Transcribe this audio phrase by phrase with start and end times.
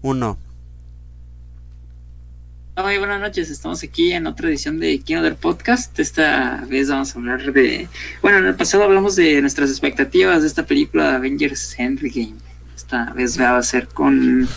[0.00, 0.38] Uno.
[2.76, 3.50] Hola, buenas noches.
[3.50, 5.98] Estamos aquí en otra edición de Kino del Podcast.
[5.98, 7.88] Esta vez vamos a hablar de.
[8.22, 12.34] Bueno, en el pasado hablamos de nuestras expectativas de esta película de Avengers Endgame.
[12.76, 14.48] Esta vez va a ser con.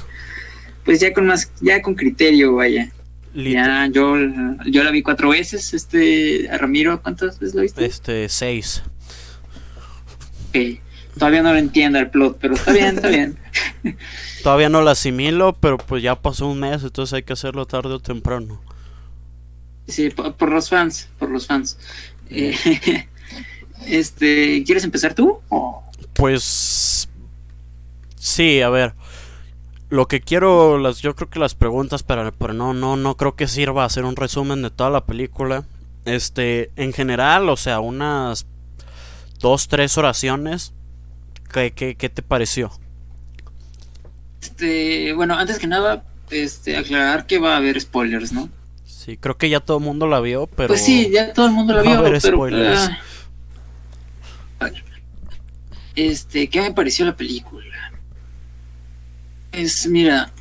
[0.85, 1.51] Pues ya con más.
[1.60, 2.92] Ya con criterio, vaya.
[3.33, 4.17] Ya, yo,
[4.67, 5.73] yo la vi cuatro veces.
[5.73, 6.47] Este.
[6.51, 7.83] A Ramiro, ¿cuántas veces la viste?
[7.83, 8.83] Este, seis.
[10.49, 10.79] Ok.
[11.17, 13.37] Todavía no lo entiendo el plot, pero está bien, está bien.
[14.44, 17.94] Todavía no la asimilo, pero pues ya pasó un mes, entonces hay que hacerlo tarde
[17.94, 18.59] o temprano.
[19.88, 21.77] Sí, por, los fans, por los fans.
[22.30, 22.55] Eh,
[23.86, 25.40] este, ¿quieres empezar tú?
[26.14, 27.09] Pues
[28.16, 28.94] sí, a ver.
[29.90, 33.36] Lo que quiero, las, yo creo que las preguntas, pero, pero no, no, no creo
[33.36, 35.66] que sirva hacer un resumen de toda la película.
[36.05, 38.45] Este, en general, o sea, unas
[39.39, 40.73] dos, tres oraciones
[41.52, 42.72] ¿Qué, te pareció?
[44.41, 48.50] Este, bueno, antes que nada, este, aclarar que va a haber spoilers, ¿no?
[48.86, 50.70] Sí, creo que ya todo el mundo la vio, pero.
[50.70, 52.89] Pues sí, ya todo el mundo la vio, a haber spoilers.
[54.59, 54.69] Ah,
[55.95, 57.92] este, ¿qué me pareció la película?
[59.52, 60.31] Es, mira,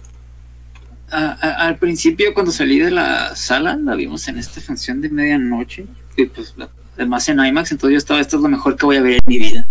[1.10, 6.26] al principio cuando salí de la sala, la vimos en esta función de medianoche, y
[6.26, 6.54] pues
[6.94, 9.20] además en IMAX, entonces yo estaba, esto es lo mejor que voy a ver en
[9.26, 9.66] mi vida.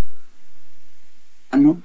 [1.58, 1.82] ¿no?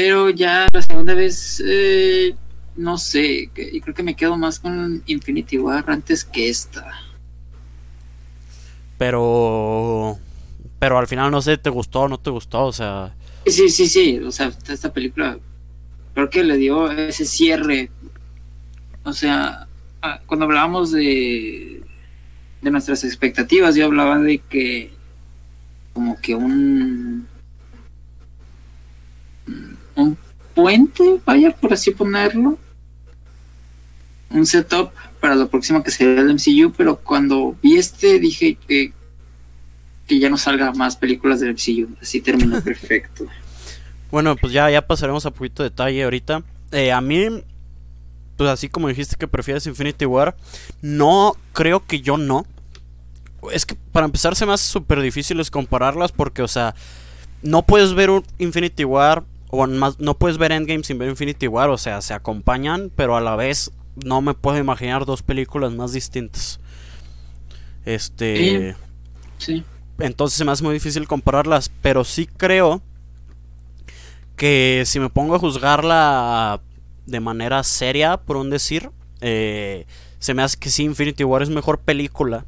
[0.00, 2.32] Pero ya la segunda vez, eh,
[2.76, 6.86] no sé, y creo que me quedo más con Infinity War antes que esta.
[8.96, 10.16] Pero,
[10.78, 12.66] pero al final no sé, ¿te gustó o no te gustó?
[12.66, 13.12] O sea...
[13.44, 15.36] Sí, sí, sí, o sea, esta película
[16.14, 17.90] creo que le dio ese cierre.
[19.02, 19.66] O sea,
[20.02, 21.82] ah, cuando hablábamos de,
[22.62, 24.92] de nuestras expectativas, yo hablaba de que
[25.92, 27.26] como que un
[29.98, 30.16] un
[30.54, 32.58] puente, vaya, por así ponerlo.
[34.30, 34.90] Un setup
[35.20, 38.92] para lo próximo que sería el MCU, pero cuando vi este dije que,
[40.06, 41.96] que ya no salga más películas del MCU.
[42.00, 43.26] Así terminó perfecto.
[44.10, 46.42] Bueno, pues ya, ya pasaremos a poquito detalle ahorita.
[46.72, 47.42] Eh, a mí,
[48.36, 50.36] pues así como dijiste que prefieres Infinity War,
[50.80, 52.46] no creo que yo no.
[53.52, 56.74] Es que para empezar se me hace súper difícil compararlas porque, o sea,
[57.42, 61.48] no puedes ver un Infinity War o más, no puedes ver Endgame sin ver Infinity
[61.48, 65.72] War, o sea, se acompañan, pero a la vez no me puedo imaginar dos películas
[65.72, 66.60] más distintas.
[67.84, 68.76] Este.
[69.38, 69.64] Sí.
[69.98, 72.82] Entonces se me hace muy difícil compararlas, pero sí creo
[74.36, 76.60] que si me pongo a juzgarla
[77.06, 79.86] de manera seria, por un decir, eh,
[80.18, 82.44] se me hace que sí, Infinity War es mejor película.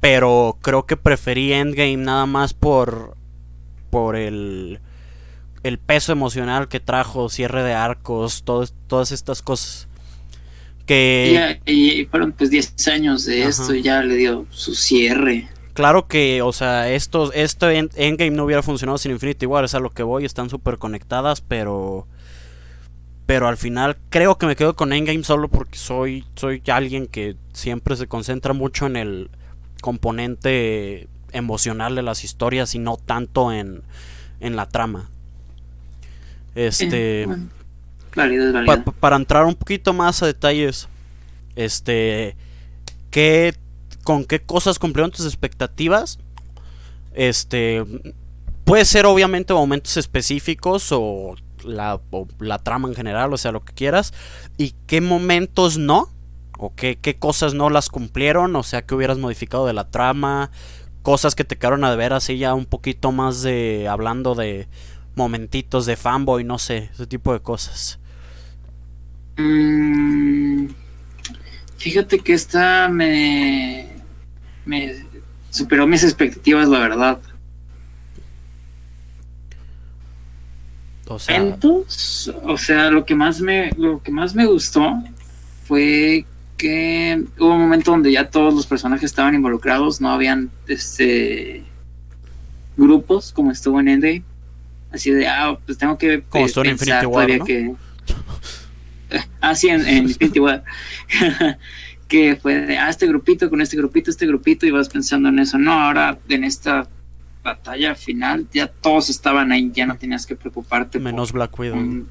[0.00, 3.16] Pero creo que preferí Endgame nada más por.
[3.90, 4.80] por el
[5.64, 9.88] el peso emocional que trajo, cierre de arcos, todas estas cosas.
[10.86, 11.58] Que...
[11.64, 15.48] Y, fueron pues 10 años de esto y ya le dio su cierre.
[15.72, 19.80] Claro que, o sea, esto, esto Endgame no hubiera funcionado sin Infinity War, es a
[19.80, 22.06] lo que voy, están súper conectadas, pero...
[23.26, 27.36] Pero al final creo que me quedo con Endgame solo porque soy, soy alguien que
[27.54, 29.30] siempre se concentra mucho en el
[29.80, 33.82] componente emocional de las historias y no tanto en,
[34.40, 35.08] en la trama.
[36.54, 37.26] Este.
[39.00, 40.88] para entrar un poquito más a detalles.
[41.56, 42.36] Este.
[43.14, 43.54] ¿qué,
[44.02, 46.18] ¿Con qué cosas cumplieron tus expectativas?
[47.12, 47.84] Este.
[48.64, 52.00] Puede ser obviamente momentos específicos o la,
[52.40, 54.12] la trama en general, o sea, lo que quieras.
[54.56, 56.08] ¿Y qué momentos no?
[56.58, 58.56] ¿O qué, qué cosas no las cumplieron?
[58.56, 60.50] O sea, que hubieras modificado de la trama.
[61.02, 63.86] Cosas que te quedaron a ver así ya un poquito más de...
[63.88, 64.66] Hablando de
[65.14, 67.98] momentitos de fanboy, no sé, ese tipo de cosas.
[69.36, 70.68] Mm,
[71.76, 73.88] fíjate que esta me,
[74.64, 75.04] me
[75.50, 77.20] superó mis expectativas, la verdad.
[81.06, 81.58] O sea,
[82.44, 85.02] o sea, lo que más me, lo que más me gustó
[85.66, 86.24] fue
[86.56, 91.62] que hubo un momento donde ya todos los personajes estaban involucrados, no habían este
[92.76, 94.24] grupos como estuvo en Endgame
[94.94, 97.44] así de, ah, pues tengo que Como en Infinity War, ¿no?
[97.44, 97.74] que...
[99.40, 100.64] Ah, sí, en, Infinity War.
[102.08, 105.38] que fue de, ah, este grupito con este grupito, este grupito, y vas pensando en
[105.38, 105.58] eso.
[105.58, 106.88] No, ahora en esta
[107.42, 110.98] batalla final ya todos estaban ahí, ya no tenías que preocuparte.
[110.98, 112.06] Menos Black Widow.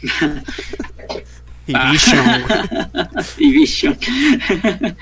[1.66, 2.42] y Vision.
[3.38, 3.98] y Vision.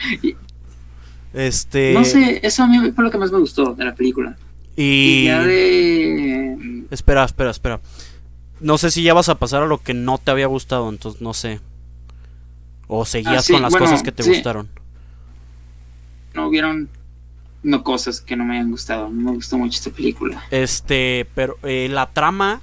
[1.34, 1.92] este...
[1.92, 4.36] No sé, eso a mí fue lo que más me gustó de la película.
[4.76, 5.24] Y...
[5.24, 6.84] ya de...
[6.90, 7.80] Espera, espera, espera.
[8.60, 11.20] no sé si ya vas a pasar a lo que no te había gustado, entonces
[11.20, 11.60] no sé.
[12.88, 14.30] O seguías Ah, con las bueno, cosas que te sí.
[14.30, 14.68] gustaron.
[16.34, 16.88] No hubieron
[17.62, 19.10] no cosas que no me hayan gustado.
[19.10, 20.44] Me gustó mucho esta película.
[20.52, 22.60] Este, pero eh, la trama,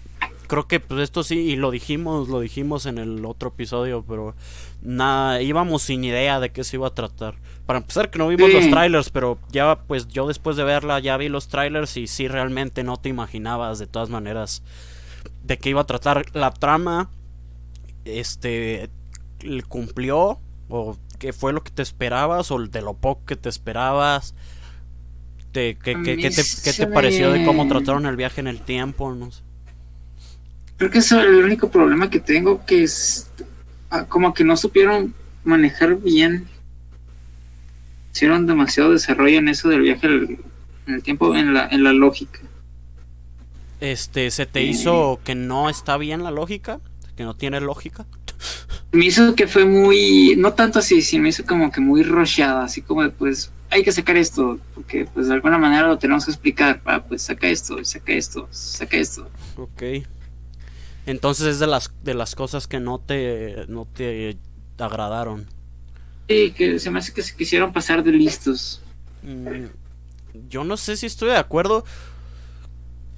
[0.47, 4.33] creo que pues esto sí, y lo dijimos, lo dijimos en el otro episodio, pero
[4.81, 7.35] nada, íbamos sin idea de qué se iba a tratar.
[7.65, 8.55] Para empezar que no vimos Sí.
[8.57, 12.27] los trailers, pero ya pues yo después de verla ya vi los trailers y sí
[12.27, 14.63] realmente no te imaginabas de todas maneras
[15.43, 17.09] de qué iba a tratar la trama.
[18.05, 18.89] Este
[19.69, 20.39] cumplió
[20.69, 24.35] o qué fue lo que te esperabas o de lo poco que te esperabas.
[25.53, 29.13] Te- ¿Qué, te, se qué te pareció de cómo trataron el viaje en el tiempo?
[29.13, 29.41] No sé.
[30.77, 33.29] Creo que eso es el único problema que tengo, que es
[33.91, 35.13] ah, como que no supieron
[35.43, 36.47] manejar bien.
[38.13, 40.39] Hicieron demasiado desarrollo en eso del viaje en
[40.93, 42.39] el tiempo, en la, en la lógica.
[43.79, 44.65] Este, ¿se te Eh.
[44.65, 46.79] hizo que no está bien la lógica?
[47.17, 48.05] ¿Que no tiene lógica?
[48.91, 52.63] Me hizo que fue muy, no tanto así, sino me hizo como que muy rocheada,
[52.63, 56.25] así como de, pues hay que sacar esto, porque pues de alguna manera lo tenemos
[56.25, 59.27] que explicar, ah, pues saca esto, saca esto, saca esto.
[59.57, 59.81] Ok.
[61.07, 64.37] Entonces es de las, de las cosas que no te, no te
[64.77, 65.47] agradaron.
[66.27, 68.81] Sí, que se me hace que se quisieron pasar de listos.
[69.21, 69.67] Mm,
[70.33, 71.85] Yo no sé si estoy de acuerdo.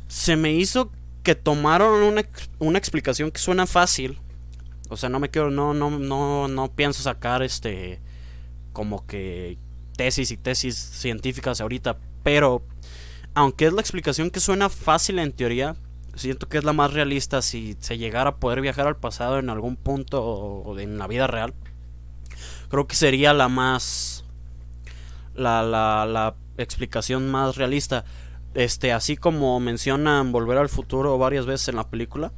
[0.07, 0.91] Se me hizo
[1.23, 2.23] que tomaron una,
[2.59, 4.19] una explicación que suena fácil.
[4.89, 8.01] O sea, no me quiero, no, no, no, no pienso sacar este
[8.73, 9.59] como que
[9.97, 11.99] tesis y tesis científicas ahorita.
[12.23, 12.65] Pero
[13.35, 15.75] aunque es la explicación que suena fácil en teoría,
[16.15, 19.49] siento que es la más realista si se llegara a poder viajar al pasado en
[19.49, 21.55] algún punto o en la vida real.
[22.69, 24.25] Creo que sería la más
[25.35, 28.05] la, la, la explicación más realista.
[28.53, 32.31] Este, así como mencionan Volver al Futuro varias veces en la película.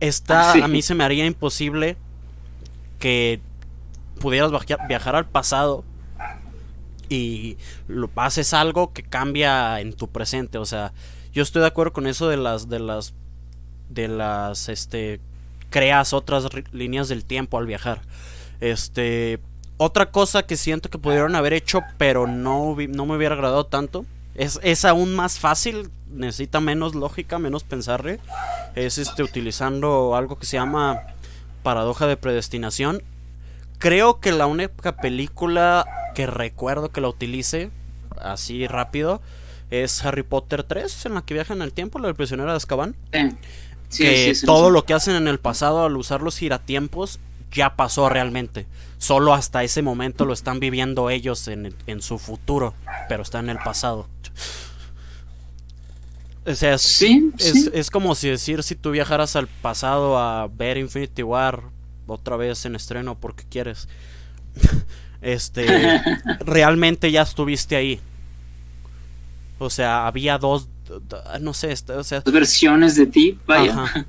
[0.00, 0.60] Está, sí.
[0.60, 1.96] a mí se me haría imposible
[2.98, 3.40] que
[4.20, 5.84] pudieras viaja- viajar al pasado
[7.08, 7.56] y
[7.88, 10.58] lo haces algo que cambia en tu presente.
[10.58, 10.92] O sea,
[11.32, 13.14] yo estoy de acuerdo con eso de las, de las,
[13.88, 15.20] de las, este,
[15.70, 18.02] creas otras líneas del tiempo al viajar.
[18.64, 19.40] Este,
[19.76, 24.06] otra cosa que siento que pudieron haber hecho, pero no, no me hubiera agradado tanto,
[24.34, 28.20] es, es aún más fácil, necesita menos lógica, menos pensarle,
[28.74, 31.02] es este, utilizando algo que se llama
[31.62, 33.02] paradoja de predestinación.
[33.76, 35.84] Creo que la única película
[36.14, 37.70] que recuerdo que la utilice
[38.18, 39.20] así rápido
[39.68, 42.56] es Harry Potter 3, en la que viajan en el tiempo, la del prisionero de
[42.56, 42.96] Azkaban.
[43.12, 43.28] Sí,
[43.90, 47.20] sí, que sí, todo lo que hacen en el pasado al usar los giratiempos
[47.54, 48.66] ya pasó realmente.
[48.98, 52.74] Solo hasta ese momento lo están viviendo ellos en, en su futuro,
[53.08, 54.08] pero está en el pasado.
[56.46, 57.70] O sea, es, Sí, es, sí.
[57.72, 61.62] es como si decir si tú viajaras al pasado a ver Infinity War
[62.06, 63.88] otra vez en estreno porque quieres.
[65.24, 65.66] Este,
[66.40, 67.98] realmente ya estuviste ahí.
[69.58, 70.68] O sea, había dos,
[71.40, 73.84] no sé, o sea, Dos versiones de ti, vaya.
[73.84, 74.06] Ajá.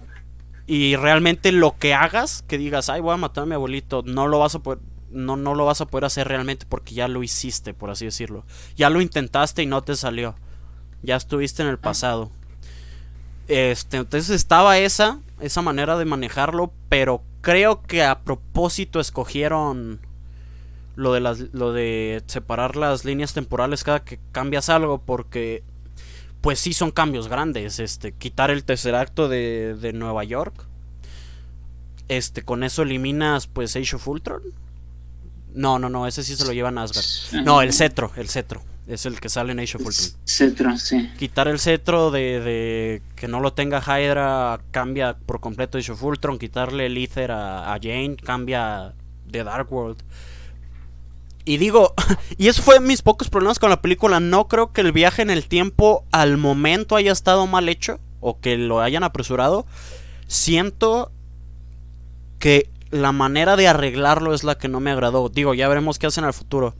[0.67, 4.27] Y realmente lo que hagas, que digas, ay, voy a matar a mi abuelito, no
[4.27, 4.79] lo vas a poder,
[5.11, 8.45] no, no lo vas a poder hacer realmente porque ya lo hiciste, por así decirlo.
[8.75, 10.35] Ya lo intentaste y no te salió.
[11.03, 12.31] Ya estuviste en el pasado.
[13.47, 19.99] Este, entonces estaba esa, esa manera de manejarlo, pero creo que a propósito escogieron
[20.95, 25.63] lo de las, lo de separar las líneas temporales cada que cambias algo, porque
[26.45, 27.79] pues sí son cambios grandes.
[27.79, 30.53] Este, quitar el tercer acto de, de Nueva York.
[32.07, 34.43] Este, con eso eliminas pues Age of Ultron.
[35.55, 37.43] No, no, no, ese sí se lo llevan a Asgard.
[37.43, 38.61] No, el cetro, el cetro.
[38.85, 40.21] Es el que sale en Age of Ultron.
[40.23, 41.09] Etcétera, sí.
[41.17, 46.03] Quitar el cetro de, de que no lo tenga Hydra cambia por completo Age of
[46.03, 46.37] Ultron.
[46.37, 48.93] Quitarle el Ether a, a Jane cambia
[49.25, 49.97] de Dark World.
[51.45, 51.93] Y digo,
[52.37, 54.19] y eso fue mis pocos problemas con la película.
[54.19, 58.39] No creo que el viaje en el tiempo al momento haya estado mal hecho o
[58.39, 59.65] que lo hayan apresurado.
[60.27, 61.11] Siento
[62.39, 65.29] que la manera de arreglarlo es la que no me agradó.
[65.29, 66.75] Digo, ya veremos qué hacen al futuro.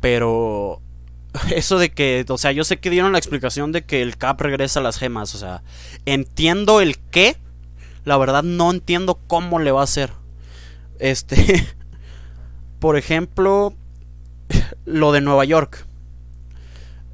[0.00, 0.80] Pero
[1.54, 4.40] eso de que, o sea, yo sé que dieron la explicación de que el Cap
[4.40, 5.34] regresa a las gemas.
[5.34, 5.62] O sea,
[6.06, 7.36] entiendo el qué.
[8.04, 10.12] La verdad no entiendo cómo le va a hacer.
[10.98, 11.66] Este,
[12.78, 13.74] por ejemplo,
[14.84, 15.86] lo de Nueva York.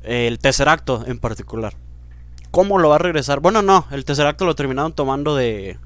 [0.02, 1.74] El tercer acto en particular.
[2.50, 3.40] ¿Cómo lo va a regresar?
[3.40, 5.78] Bueno, no, el tercer acto lo terminaron tomando de,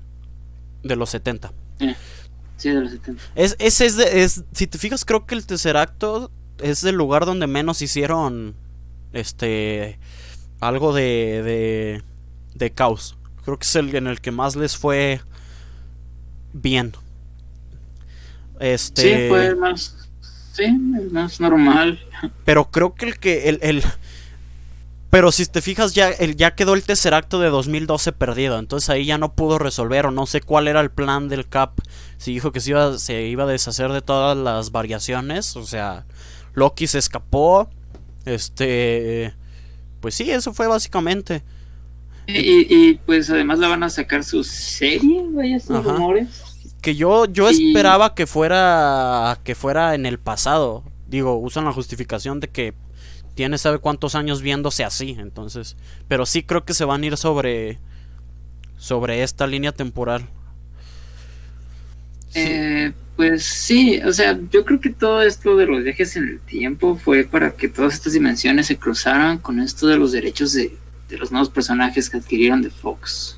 [0.82, 1.52] de los 70.
[1.80, 1.94] Eh,
[2.56, 3.22] Sí, de los 70.
[3.36, 6.96] Es, ese es, de- es, si te fijas, creo que el tercer acto es el
[6.96, 8.56] lugar donde menos hicieron,
[9.12, 10.00] este,
[10.60, 12.02] algo de, de,
[12.56, 13.16] de caos.
[13.44, 15.20] Creo que es el en el que más les fue
[16.52, 16.92] bien.
[18.60, 19.02] Este...
[19.22, 20.07] Sí, fue más.
[20.58, 20.72] Sí,
[21.12, 22.00] más normal.
[22.44, 23.48] Pero creo que el que.
[23.48, 23.84] El, el,
[25.08, 28.58] pero si te fijas, ya, el, ya quedó el tercer acto de 2012 perdido.
[28.58, 30.06] Entonces ahí ya no pudo resolver.
[30.06, 31.78] O no sé cuál era el plan del Cap.
[32.16, 35.54] Si dijo que se iba, se iba a deshacer de todas las variaciones.
[35.56, 36.04] O sea,
[36.54, 37.70] Loki se escapó.
[38.24, 39.32] Este.
[40.00, 41.44] Pues sí, eso fue básicamente.
[42.26, 46.47] Y, pues además la van a sacar su serie, vaya, sus rumores.
[46.88, 49.38] Que yo, yo esperaba que fuera.
[49.44, 50.82] que fuera en el pasado.
[51.06, 52.72] Digo, usan la justificación de que
[53.34, 55.76] tiene sabe cuántos años viéndose así, entonces,
[56.08, 57.78] pero sí creo que se van a ir sobre
[58.78, 60.30] sobre esta línea temporal.
[62.32, 66.40] Eh, pues sí, o sea, yo creo que todo esto de los viajes en el
[66.40, 70.74] tiempo fue para que todas estas dimensiones se cruzaran con esto de los derechos de,
[71.10, 73.37] los nuevos personajes que adquirieron de Fox.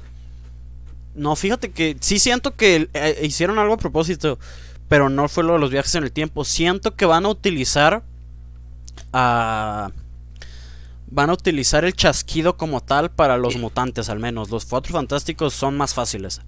[1.14, 4.38] No, fíjate que sí siento que eh, hicieron algo a propósito,
[4.88, 6.44] pero no fue lo de los viajes en el tiempo.
[6.44, 8.04] Siento que van a utilizar
[9.12, 9.92] van
[11.30, 14.50] a utilizar el chasquido como tal para los mutantes al menos.
[14.50, 16.40] Los cuatro fantásticos son más fáciles.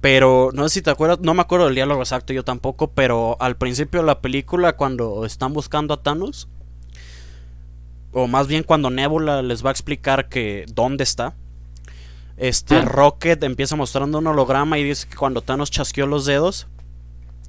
[0.00, 3.36] Pero no sé si te acuerdas, no me acuerdo del diálogo exacto yo tampoco, pero
[3.40, 6.48] al principio de la película cuando están buscando a Thanos,
[8.12, 11.34] o más bien cuando Nebula les va a explicar que dónde está,
[12.36, 12.84] este ah.
[12.84, 16.66] Rocket empieza mostrando un holograma y dice que cuando Thanos chasqueó los dedos,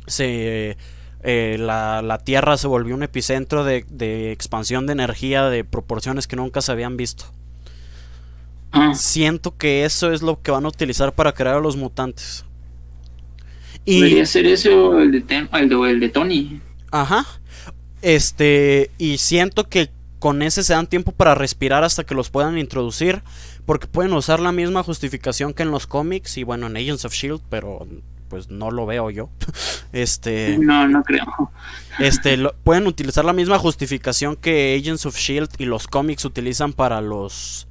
[0.06, 0.78] se
[1.24, 6.62] eh, la, Tierra se volvió un epicentro de, expansión de energía de proporciones que nunca
[6.62, 7.26] se habían visto.
[8.72, 8.94] Ah.
[8.96, 12.46] Siento que eso es lo que van a utilizar para crear a los mutantes.
[13.84, 15.48] Y, Debería ser eso el de,
[15.90, 16.62] el de Tony.
[16.92, 17.26] Ajá.
[18.02, 19.90] Este, y siento que
[20.20, 23.22] con ese se dan tiempo para respirar hasta que los puedan introducir.
[23.68, 27.14] Porque pueden usar la misma justificación que en los cómics y bueno, en Agents of
[27.14, 27.86] Shield, pero
[28.30, 29.30] pues no lo veo yo.
[29.94, 30.58] Este.
[30.58, 31.52] No, no creo.
[32.00, 37.02] Este, pueden utilizar la misma justificación que Agents of Shield y los cómics utilizan para
[37.02, 37.68] los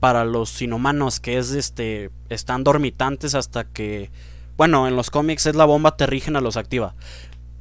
[0.00, 4.10] para los inhumanos, que es este están dormitantes hasta que
[4.56, 6.94] bueno, en los cómics es la bomba terrígena los activa.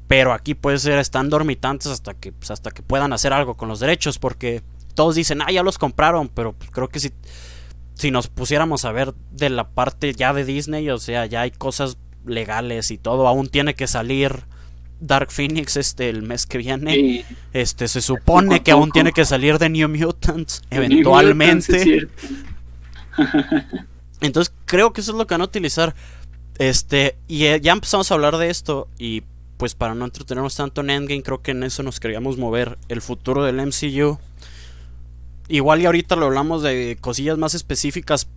[0.08, 3.68] Pero aquí puede ser están dormitantes hasta que pues, hasta que puedan hacer algo con
[3.68, 4.64] los derechos porque
[4.94, 7.12] todos dicen, "Ah, ya los compraron", pero pues, creo que si
[8.00, 11.52] si nos pusiéramos a ver de la parte ya de Disney, o sea, ya hay
[11.52, 13.28] cosas legales y todo.
[13.28, 14.46] Aún tiene que salir
[15.02, 17.26] Dark Phoenix este el mes que viene.
[17.52, 22.08] Este se supone que aún tiene que salir de New Mutants eventualmente.
[24.22, 25.94] Entonces creo que eso es lo que van a utilizar.
[26.58, 29.24] Este, y eh, ya empezamos a hablar de esto y
[29.58, 33.02] pues para no entretenernos tanto en Endgame, creo que en eso nos queríamos mover el
[33.02, 34.20] futuro del MCU.
[35.50, 38.30] Igual y ahorita lo hablamos de cosillas más específicas,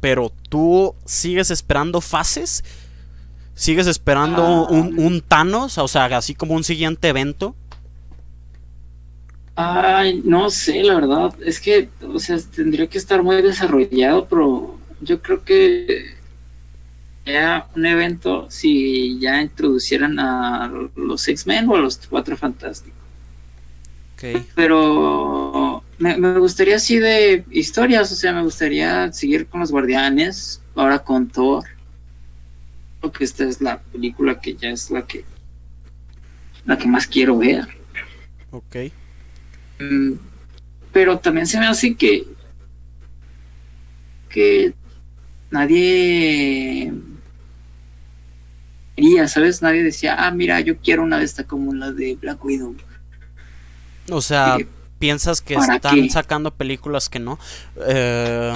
[0.00, 2.64] pero tú sigues esperando fases
[3.54, 4.66] ¿Sigues esperando ah.
[4.68, 5.78] un, un, Thanos?
[5.78, 7.54] O sea, así como un siguiente evento.
[9.54, 11.34] Ay, no sé, la verdad.
[11.44, 16.14] Es que, o sea, tendría que estar muy desarrollado, pero yo creo que
[17.24, 22.98] ya un evento si ya introducieran a los X-Men o a los Cuatro Fantásticos.
[24.16, 24.44] Okay.
[24.56, 30.60] Pero me, me, gustaría así de historias, o sea, me gustaría seguir con los Guardianes,
[30.74, 31.64] ahora con Thor
[33.12, 35.24] que esta es la película que ya es la que
[36.64, 37.66] la que más quiero ver.
[38.50, 38.76] Ok.
[39.80, 40.12] Mm,
[40.92, 42.24] pero también se me hace que
[44.28, 44.74] que
[45.50, 46.92] nadie
[48.96, 49.62] quería, ¿sabes?
[49.62, 52.74] Nadie decía, ah, mira, yo quiero una de estas como la de Black Widow.
[54.10, 54.66] O sea, eh,
[54.98, 57.38] piensas que están sacando películas que no.
[57.86, 58.54] Eh,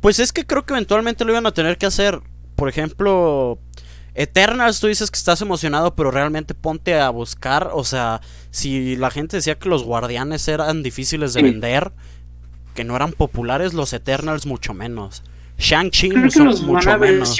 [0.00, 2.20] pues es que creo que eventualmente lo iban a tener que hacer
[2.60, 3.58] por ejemplo,
[4.14, 8.20] Eternals, tú dices que estás emocionado, pero realmente ponte a buscar, o sea,
[8.50, 11.90] si la gente decía que los guardianes eran difíciles de vender,
[12.74, 15.22] que no eran populares, los Eternals mucho menos.
[15.56, 17.38] Shang-Chi mucho menos.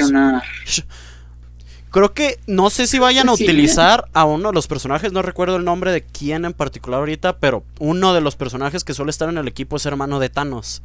[1.91, 5.57] Creo que no sé si vayan a utilizar a uno de los personajes, no recuerdo
[5.57, 9.29] el nombre de quién en particular ahorita, pero uno de los personajes que suele estar
[9.29, 10.83] en el equipo es hermano de Thanos.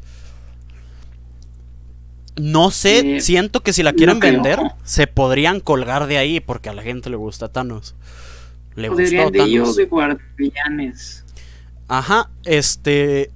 [2.38, 6.74] No sé, siento que si la quieren vender, se podrían colgar de ahí porque a
[6.74, 7.96] la gente le gusta Thanos.
[8.76, 9.76] Le gusta Thanos.
[9.76, 11.24] de guardianes.
[11.88, 13.32] Ajá, este.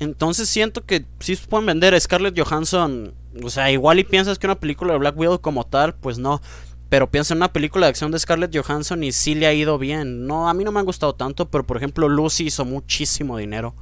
[0.00, 2.00] Entonces siento que sí se pueden vender.
[2.00, 5.94] Scarlett Johansson, o sea, igual y piensas que una película de Black Widow como tal,
[5.94, 6.40] pues no.
[6.88, 9.78] Pero piensa en una película de acción de Scarlett Johansson y sí le ha ido
[9.78, 10.26] bien.
[10.26, 13.74] No, a mí no me ha gustado tanto, pero por ejemplo Lucy hizo muchísimo dinero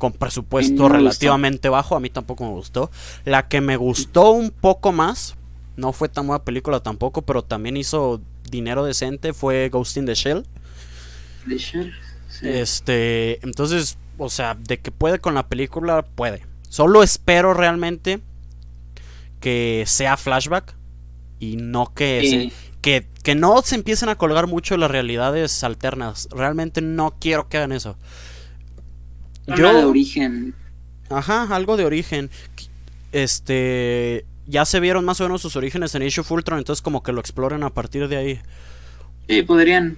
[0.00, 2.90] con presupuesto relativamente bajo, a mí tampoco me gustó.
[3.24, 5.36] La que me gustó un poco más,
[5.76, 10.14] no fue tan buena película tampoco, pero también hizo dinero decente, fue Ghost in the
[10.14, 10.46] Shell.
[11.46, 11.92] The Shell.
[12.42, 16.44] Este, entonces, o sea, de que puede con la película, puede.
[16.68, 18.20] Solo espero realmente
[19.40, 20.76] que sea flashback
[21.38, 26.28] y no que, que, que no se empiecen a colgar mucho las realidades alternas.
[26.30, 27.96] Realmente no quiero que hagan eso.
[29.46, 30.54] Yo, de origen.
[31.08, 32.30] Ajá, algo de origen.
[33.12, 34.26] Este.
[34.46, 37.12] Ya se vieron más o menos sus orígenes en Age of Ultron, entonces como que
[37.12, 38.40] lo exploren a partir de ahí.
[39.28, 39.96] Sí, podrían.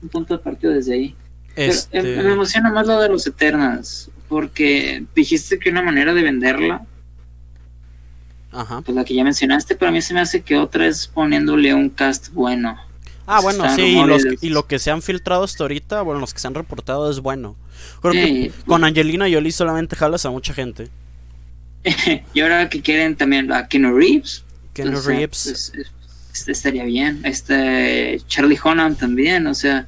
[0.00, 1.16] Un punto de partido desde ahí.
[1.58, 2.02] Este...
[2.02, 6.86] me emociona más lo de los Eternas, porque dijiste que una manera de venderla,
[8.52, 8.82] Ajá.
[8.82, 11.74] pues la que ya mencionaste, pero a mí se me hace que otra es poniéndole
[11.74, 12.78] un cast bueno.
[13.26, 13.98] Ah, bueno, sí,
[14.40, 17.20] y, lo que se han filtrado hasta ahorita, bueno, los que se han reportado es
[17.20, 17.56] bueno.
[18.00, 20.88] Creo que con Angelina Jolie solamente jalas a mucha gente.
[22.34, 24.44] y ahora que quieren también a Keanu Reeves.
[24.72, 25.72] Keanu Reeves.
[25.74, 27.20] Pues, estaría bien.
[27.24, 29.86] Este Charlie Honan también, o sea.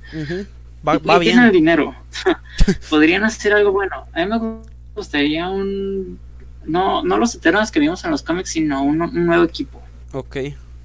[0.86, 1.38] Va, va bien.
[1.38, 1.94] el dinero.
[2.90, 4.04] Podrían hacer algo bueno.
[4.12, 4.62] A mí me
[4.94, 6.18] gustaría un.
[6.64, 9.80] No, no los eternos que vimos en los cómics, sino un, nuevo equipo.
[10.12, 10.36] Ok.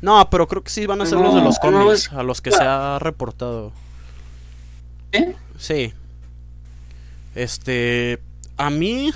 [0.01, 2.51] No, pero creo que sí van a ser los de los cómics, a los que
[2.51, 3.71] se ha reportado.
[5.11, 5.35] ¿Eh?
[5.57, 5.93] Sí.
[7.33, 8.21] Este.
[8.57, 9.11] A mí.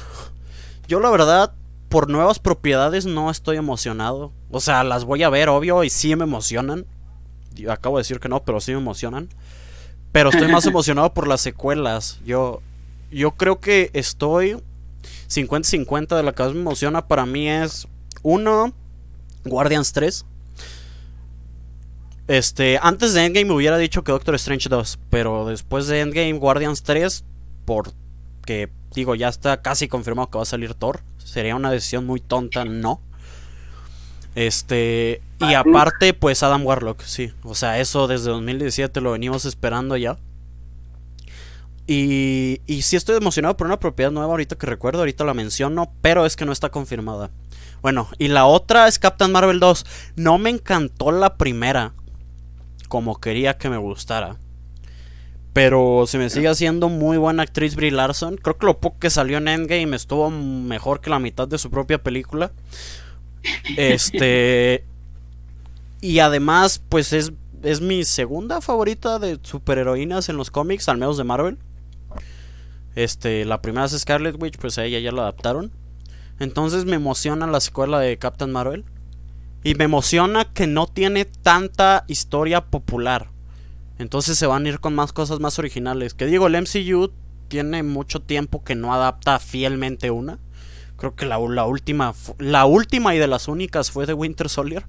[0.88, 1.54] Yo la verdad,
[1.90, 4.32] por nuevas propiedades no estoy emocionado.
[4.50, 6.86] O sea, las voy a ver, obvio, y sí me emocionan.
[7.70, 9.30] acabo de decir que no, pero sí me emocionan.
[10.12, 12.20] Pero estoy más emocionado por las secuelas.
[12.26, 12.62] Yo,
[13.12, 14.58] yo creo que estoy
[15.30, 17.08] 50-50 de la que más me emociona.
[17.08, 17.88] Para mí es
[18.24, 18.74] uno,
[19.46, 20.26] Guardians 3.
[22.28, 26.34] Este, antes de Endgame me hubiera dicho que Doctor Strange 2, pero después de Endgame
[26.34, 27.24] Guardians 3,
[27.66, 31.02] porque digo, ya está casi confirmado que va a salir Thor.
[31.18, 33.02] Sería una decisión muy tonta, no.
[34.36, 37.32] Este, y aparte, pues Adam Warlock, sí.
[37.44, 40.18] O sea, eso desde 2017 lo venimos esperando ya.
[41.88, 45.92] Y, y sí estoy emocionado por una propiedad nueva ahorita que recuerdo, ahorita la menciono,
[46.02, 47.32] pero es que no está confirmada.
[47.82, 49.86] Bueno, y la otra es Captain Marvel 2.
[50.16, 51.94] No me encantó la primera
[52.90, 54.38] como quería que me gustara.
[55.54, 58.38] Pero se me sigue haciendo muy buena actriz Brie Larson.
[58.38, 61.72] Creo que lo poco que salió en Endgame estuvo mejor que la mitad de su
[61.72, 62.52] propia película.
[63.78, 64.86] Este.
[66.02, 67.34] Y además, pues es,
[67.64, 71.58] es mi segunda favorita de superheroínas en los cómics, al menos de Marvel.
[72.96, 75.72] Este, la primera es Scarlet Witch, pues a ella ya la adaptaron.
[76.40, 78.86] Entonces me emociona la secuela de Captain Marvel.
[79.64, 83.30] Y me emociona que no tiene tanta historia popular.
[83.98, 86.14] Entonces se van a ir con más cosas más originales.
[86.14, 87.12] Que digo, el MCU
[87.50, 90.40] tiene mucho tiempo que no adapta fielmente una.
[90.96, 94.86] Creo que la, la última la última y de las únicas fue de Winter Soldier.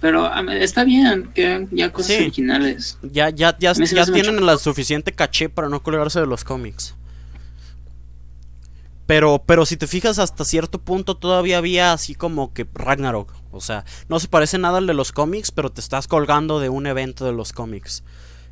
[0.00, 2.98] Pero está bien que ya cosas originales.
[3.02, 6.94] Ya, ya, ya, ya tienen la suficiente caché para no colgarse de los cómics.
[9.06, 13.32] Pero, pero si te fijas hasta cierto punto todavía había así como que Ragnarok.
[13.52, 16.68] O sea, no se parece nada al de los cómics, pero te estás colgando de
[16.68, 18.02] un evento de los cómics.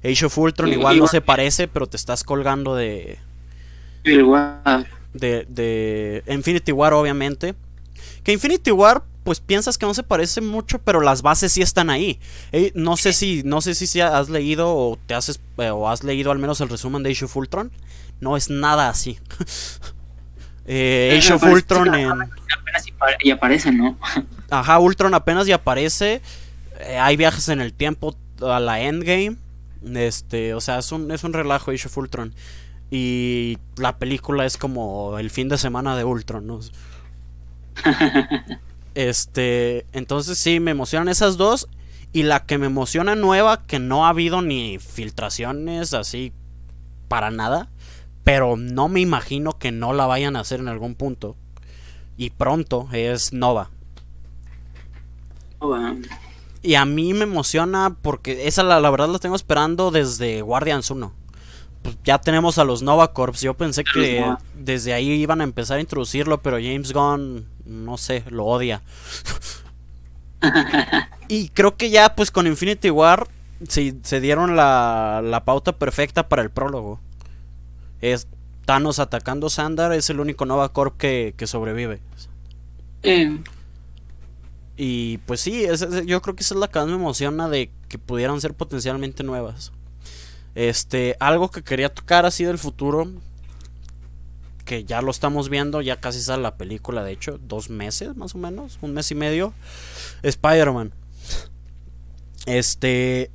[0.05, 3.19] Age of Ultron igual no se parece, pero te estás colgando de
[5.15, 7.55] de, de Infinity War, obviamente.
[8.23, 11.91] Que Infinity War, pues piensas que no se parece mucho, pero las bases sí están
[11.91, 12.21] ahí.
[12.75, 16.31] no sé si, no sé si has leído o te haces eh, o has leído
[16.31, 17.73] al menos el resumen de Age of Ultron.
[18.21, 19.19] No es nada así.
[20.67, 22.11] eh, Age of Ultron en...
[22.11, 22.87] apenas
[23.21, 23.99] y aparece, ¿no?
[24.51, 26.21] Ajá, Ultron apenas y aparece.
[26.81, 29.37] Eh, hay viajes en el tiempo a la Endgame.
[29.95, 32.35] Este, o sea, es un, es un relajo Age of Ultron.
[32.91, 36.61] Y la película es como el fin de semana de Ultron, ¿no?
[38.95, 41.69] este, entonces sí, me emocionan esas dos.
[42.13, 46.33] Y la que me emociona nueva, que no ha habido ni filtraciones así
[47.09, 47.71] para nada.
[48.23, 51.37] Pero no me imagino que no la vayan a hacer en algún punto.
[52.17, 53.71] Y pronto es Nova.
[55.61, 55.97] Nova.
[56.63, 60.91] Y a mí me emociona porque esa la, la verdad la tengo esperando desde Guardians
[60.91, 61.24] 1
[61.85, 63.43] pues, ya tenemos a los Nova Corps.
[63.43, 68.25] Yo pensé que desde ahí iban a empezar a introducirlo, pero James Gunn, no sé,
[68.31, 68.81] lo odia.
[71.29, 73.29] y creo que ya, pues con Infinity War,
[73.69, 77.01] se, se dieron la, la pauta perfecta para el prólogo.
[78.01, 78.29] Es
[78.65, 82.01] Thanos atacando Sandar, es el único Nova Corp que, que sobrevive.
[84.79, 85.67] Y pues sí,
[86.07, 89.23] yo creo que esa es la que más me emociona de que pudieran ser potencialmente
[89.23, 89.71] nuevas.
[90.55, 93.11] Este, algo que quería tocar así del futuro,
[94.65, 98.35] que ya lo estamos viendo, ya casi sale la película, de hecho, dos meses más
[98.35, 99.53] o menos, un mes y medio.
[100.23, 100.93] Spider-Man.
[102.47, 103.31] Este.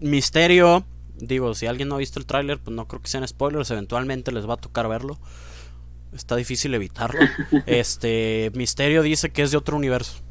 [0.00, 0.84] Misterio.
[1.16, 3.70] Digo, si alguien no ha visto el tráiler, pues no creo que sean spoilers.
[3.70, 5.18] Eventualmente les va a tocar verlo.
[6.14, 7.20] Está difícil evitarlo.
[7.66, 8.50] Este.
[8.54, 10.22] Misterio dice que es de otro universo.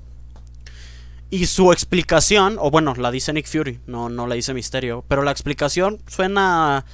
[1.32, 5.04] Y su explicación, o bueno, la dice Nick Fury, no, no la dice Misterio.
[5.08, 6.86] Pero la explicación suena.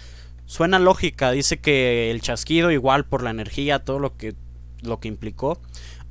[0.46, 1.32] Suena lógica.
[1.32, 4.36] Dice que el chasquido, igual por la energía, todo lo que.
[4.82, 5.60] lo que implicó.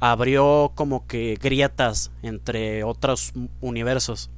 [0.00, 4.30] Abrió como que grietas entre otros universos.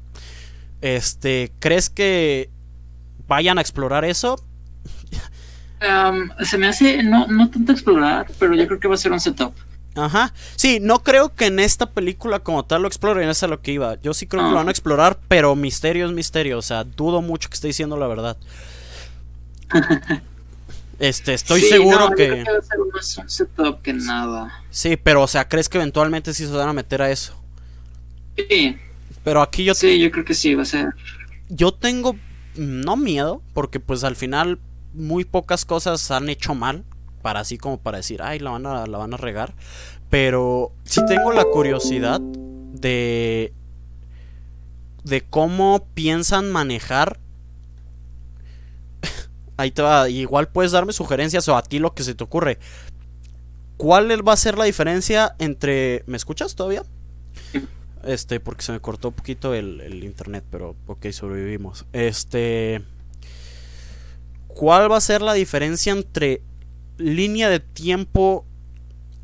[0.80, 2.50] Este, ¿crees que
[3.26, 4.36] vayan a explorar eso?
[6.40, 9.20] se me hace, no, no tanto explorar, pero yo creo que va a ser un
[9.20, 9.54] setup.
[9.96, 10.32] Ajá.
[10.54, 13.72] Sí, no creo que en esta película como tal lo exploren, esa es lo que
[13.72, 14.00] iba.
[14.02, 16.58] Yo sí creo que lo van a explorar, pero misterio es misterio.
[16.58, 18.36] O sea, dudo mucho que esté diciendo la verdad.
[20.98, 22.28] Este, estoy seguro que...
[22.28, 24.62] Creo que va a ser más un setup que nada.
[24.70, 27.38] Sí, pero o sea, ¿crees que eventualmente sí se van a meter a eso?
[28.34, 28.78] Sí.
[29.22, 29.74] Pero aquí yo...
[29.74, 30.88] Sí, yo creo que sí, va a ser.
[31.48, 32.16] Yo tengo,
[32.54, 34.58] no miedo, porque pues al final
[34.94, 36.84] muy pocas cosas han hecho mal,
[37.22, 39.54] para así como para decir, ay, la van a, la van a regar.
[40.10, 43.52] Pero sí tengo la curiosidad de...
[45.04, 47.18] de cómo piensan manejar
[49.56, 50.08] Ahí te va.
[50.08, 52.58] Igual puedes darme sugerencias o a ti lo que se te ocurre.
[53.76, 56.02] ¿Cuál va a ser la diferencia entre.
[56.06, 56.82] ¿Me escuchas todavía?
[58.04, 61.84] Este, porque se me cortó un poquito el, internet, pero ok, sobrevivimos.
[61.92, 62.82] Este.
[64.46, 66.40] ¿Cuál va a ser la diferencia entre
[66.98, 68.44] línea de tiempo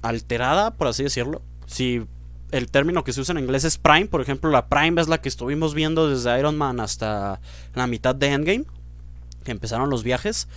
[0.02, 1.42] alterada, por así decirlo?
[1.66, 2.02] Si
[2.50, 5.20] el término que se usa en inglés es Prime, por ejemplo, la Prime es la
[5.20, 7.40] que estuvimos viendo desde Iron Man hasta
[7.74, 8.64] la mitad de Endgame,
[9.44, 10.48] que empezaron los viajes.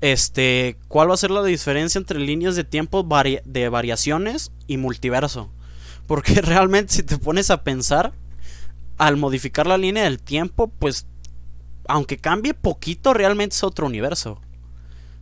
[0.00, 3.06] Este, ¿cuál va a ser la diferencia entre líneas de tiempo
[3.44, 5.50] de variaciones y multiverso?
[6.06, 8.12] Porque realmente si te pones a pensar,
[8.98, 11.06] al modificar la línea del tiempo, pues
[11.88, 14.40] aunque cambie poquito, realmente es otro universo.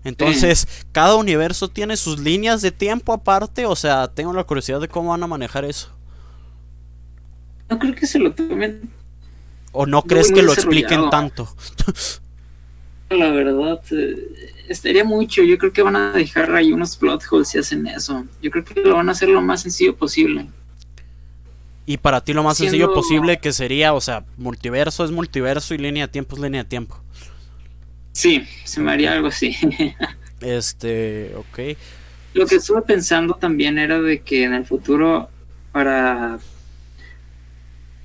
[0.04, 4.88] Entonces, cada universo tiene sus líneas de tiempo aparte, o sea, tengo la curiosidad de
[4.88, 5.90] cómo van a manejar eso.
[7.68, 8.90] No creo que se lo tomen.
[9.72, 11.48] ¿O no crees que lo expliquen tanto?
[13.10, 15.42] La verdad, eh, estaría mucho.
[15.42, 18.26] Yo creo que van a dejar ahí unos plot holes si hacen eso.
[18.42, 20.48] Yo creo que lo van a hacer lo más sencillo posible.
[21.86, 25.78] Y para ti lo más sencillo posible que sería, o sea, multiverso es multiverso y
[25.78, 27.00] línea de tiempo es línea de tiempo.
[28.12, 29.56] Sí, se me haría algo así.
[30.40, 31.76] este, ok.
[32.34, 35.28] Lo que estuve pensando también era de que en el futuro,
[35.72, 36.38] para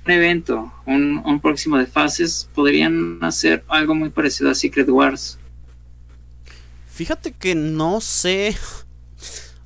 [0.06, 5.38] un evento, un, un próximo de fases, podrían hacer algo muy parecido a Secret Wars.
[6.90, 8.56] Fíjate que no sé.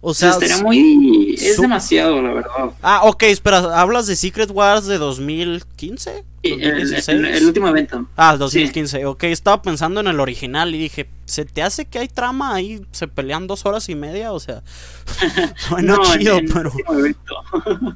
[0.00, 1.34] O sea, estaría muy.
[1.34, 2.70] Es demasiado, la verdad.
[2.82, 6.24] Ah, ok, espera, ¿hablas de Secret Wars de 2015?
[6.44, 8.06] el, último evento.
[8.16, 9.24] Ah, 2015, ok.
[9.24, 12.86] Estaba pensando en el original y dije, ¿se te hace que hay trama ahí?
[12.92, 14.32] ¿Se pelean dos horas y media?
[14.32, 14.62] O sea,
[15.70, 16.72] bueno, no, chido, pero.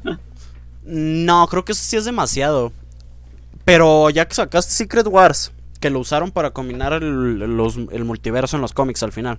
[0.85, 2.73] no, creo que eso sí es demasiado.
[3.65, 7.41] Pero ya que sacaste Secret Wars, que lo usaron para combinar el,
[7.93, 9.39] el multiverso en los cómics al final.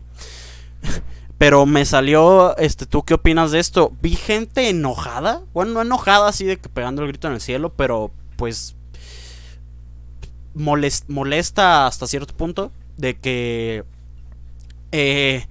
[1.44, 3.92] Pero me salió, este, ¿tú qué opinas de esto?
[4.02, 7.74] Vi gente enojada, bueno, no enojada así de que pegando el grito en el cielo,
[7.74, 8.78] pero pues
[10.54, 13.84] molesta hasta cierto punto de que
[14.94, 15.46] eh,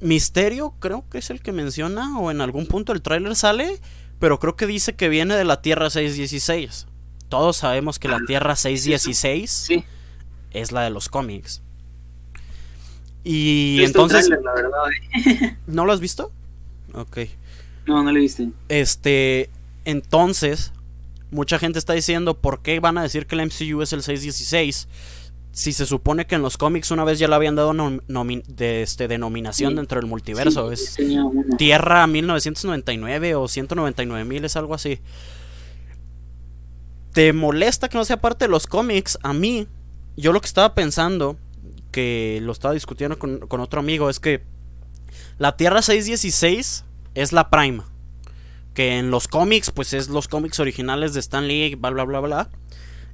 [0.00, 3.80] Misterio creo que es el que menciona o en algún punto el tráiler sale,
[4.20, 6.86] pero creo que dice que viene de la Tierra 616.
[7.28, 9.70] Todos sabemos que la ah, Tierra 616
[10.52, 11.62] es la de los cómics.
[13.24, 14.28] Y entonces.
[15.66, 16.32] ¿No lo has visto?
[16.94, 17.18] Ok.
[17.86, 18.44] No, no lo he visto.
[18.68, 19.50] Este.
[19.84, 20.72] Entonces,
[21.30, 24.88] mucha gente está diciendo: ¿por qué van a decir que el MCU es el 616?
[25.52, 29.06] Si se supone que en los cómics una vez ya le habían dado de este,
[29.06, 30.72] denominación dentro del multiverso.
[30.72, 30.96] es
[31.58, 35.00] Tierra 1999 o 199 mil, es algo así.
[37.12, 39.18] ¿Te molesta que no sea parte de los cómics?
[39.22, 39.66] A mí,
[40.16, 41.36] yo lo que estaba pensando
[41.92, 44.42] que lo estaba discutiendo con, otro amigo es que
[45.38, 47.82] la Tierra 616 es la Prime.
[48.74, 52.20] Que en los cómics, pues es los cómics originales de Stan Lee, bla, bla, bla,
[52.20, 52.50] bla.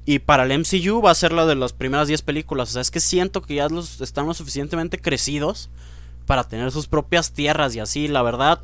[0.06, 2.70] Y para el MCU va a ser la de las primeras 10 películas.
[2.70, 5.68] O sea, es que siento que ya los, están lo suficientemente crecidos
[6.26, 8.08] para tener sus propias tierras y así.
[8.08, 8.62] La verdad,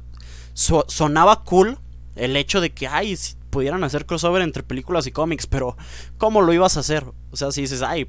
[0.55, 1.79] sonaba cool
[2.15, 3.19] el hecho de que, ay,
[3.51, 5.77] pudieran hacer crossover entre películas y cómics, pero
[6.17, 7.05] ¿cómo lo ibas a hacer?
[7.31, 8.09] O sea, si dices, ay,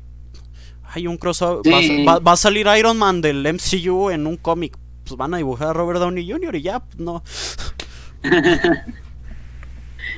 [0.92, 1.62] hay un crossover,
[2.08, 5.74] va, a salir Iron Man del MCU en un cómic, pues van a dibujar a
[5.74, 6.56] Robert Downey Jr.
[6.56, 7.24] y ya, pues no.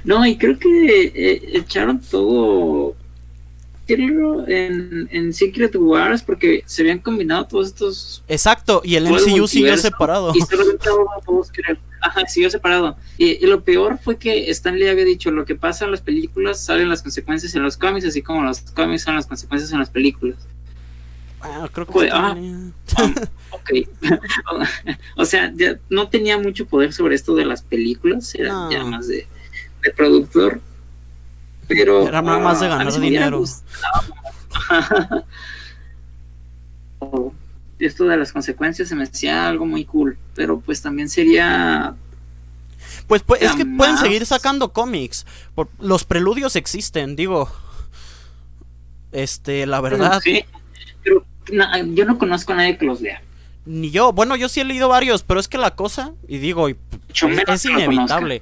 [0.04, 2.96] no, y creo que eh, echaron todo
[3.88, 8.24] en, en Secret Wars porque se habían combinado todos estos.
[8.28, 10.34] Exacto, y el MCU siguió separado.
[10.36, 11.52] Y todos
[12.00, 12.96] Ajá, siguió separado.
[13.18, 16.90] Y, lo peor fue que Stanley había dicho: lo que pasa en las películas salen
[16.90, 20.38] las consecuencias en los cómics, así como los cómics son las consecuencias en las películas.
[21.42, 22.36] Ah, creo que ah,
[22.98, 23.12] ah,
[23.52, 23.70] ok.
[25.18, 29.08] o sea, ya no tenía mucho poder sobre esto de las películas, era ya más
[29.08, 29.28] de,
[29.84, 30.62] de productor.
[31.68, 32.08] Pero.
[32.08, 33.44] Era más de ganar dinero.
[37.80, 40.18] Esto de las consecuencias se me hacía algo muy cool.
[40.34, 41.96] Pero pues también sería.
[43.06, 45.26] Pues, pues es que pueden seguir sacando cómics.
[45.80, 47.52] los preludios existen, digo.
[49.12, 50.20] Este, la verdad.
[50.24, 50.44] Sí,
[51.08, 51.26] pero
[51.94, 53.22] yo no conozco a nadie que los lea.
[53.66, 56.68] Ni yo, bueno, yo sí he leído varios, pero es que la cosa, y digo,
[56.70, 56.78] es,
[57.48, 58.42] es inevitable.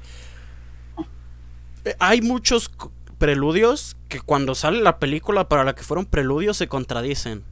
[2.00, 2.72] Hay muchos
[3.18, 7.44] preludios que cuando sale la película para la que fueron preludios se contradicen.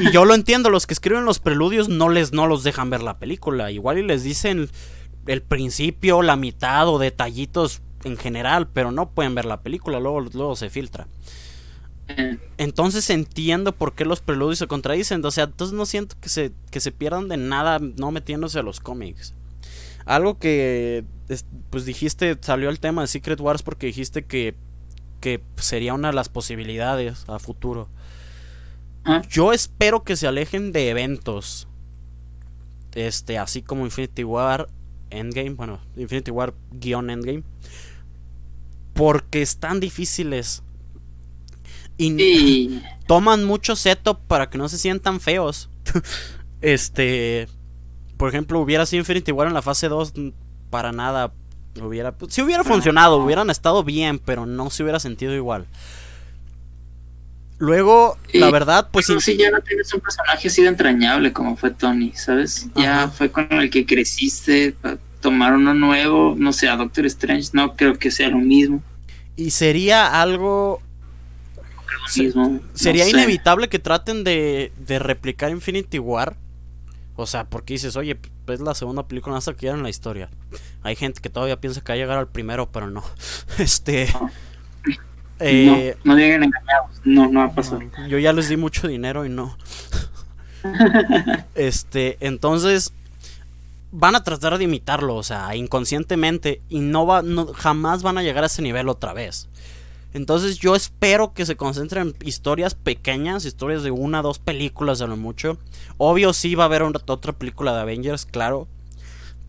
[0.00, 3.02] y yo lo entiendo, los que escriben los preludios no les no los dejan ver
[3.02, 4.70] la película, igual y les dicen
[5.26, 10.20] el principio, la mitad o detallitos en general, pero no pueden ver la película, luego
[10.20, 11.06] luego se filtra.
[12.58, 16.52] Entonces entiendo por qué los preludios se contradicen, o sea, entonces no siento que se
[16.70, 19.34] que se pierdan de nada no metiéndose a los cómics.
[20.04, 21.04] Algo que
[21.70, 24.54] pues dijiste, salió el tema de Secret Wars porque dijiste que,
[25.20, 27.88] que sería una de las posibilidades a futuro.
[29.04, 29.22] Ah.
[29.28, 31.68] Yo espero que se alejen de eventos.
[32.94, 34.68] Este, así como Infinity War
[35.10, 37.42] Endgame, bueno, Infinity War guion Endgame.
[38.92, 40.62] Porque están difíciles.
[41.98, 45.68] Y toman mucho setup para que no se sientan feos.
[46.60, 47.48] este,
[48.16, 50.14] por ejemplo, hubiera sido Infinity War en la fase 2,
[50.70, 51.32] para nada
[51.80, 52.14] hubiera.
[52.28, 55.66] Si hubiera funcionado, hubieran estado bien, pero no se hubiera sentido igual.
[57.58, 59.06] Luego, la verdad, pues.
[59.06, 62.66] sí, ya no tienes un personaje así de entrañable como fue Tony, ¿sabes?
[62.74, 64.74] Ya fue con el que creciste,
[65.20, 68.82] tomar uno nuevo, no sé, a Doctor Strange, no creo que sea lo mismo.
[69.36, 70.82] Y sería algo.
[72.74, 76.36] Sería inevitable que traten de, de replicar Infinity War
[77.14, 80.30] o sea, porque dices, oye, es la segunda película hasta que en la historia.
[80.82, 83.04] Hay gente que todavía piensa que va a llegar al primero, pero no.
[83.58, 84.08] Este.
[85.38, 87.00] Eh, no, no lleguen engañados.
[87.04, 87.80] No, no va a pasar.
[88.08, 89.56] yo ya les di mucho dinero y no.
[91.54, 92.92] este, entonces.
[93.94, 96.62] Van a tratar de imitarlo, o sea, inconscientemente.
[96.70, 97.20] Y no va.
[97.20, 99.50] No, jamás van a llegar a ese nivel otra vez.
[100.14, 105.06] Entonces yo espero que se concentren en historias pequeñas, historias de una, dos películas a
[105.06, 105.58] lo mucho.
[105.96, 108.68] Obvio sí va a haber otra película de Avengers, claro.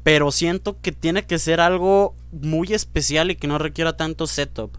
[0.04, 4.78] Pero siento que tiene que ser algo muy especial y que no requiera tanto setup.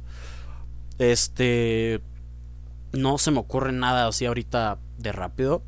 [0.99, 2.01] Este...
[2.93, 5.63] No se me ocurre nada así ahorita de rápido.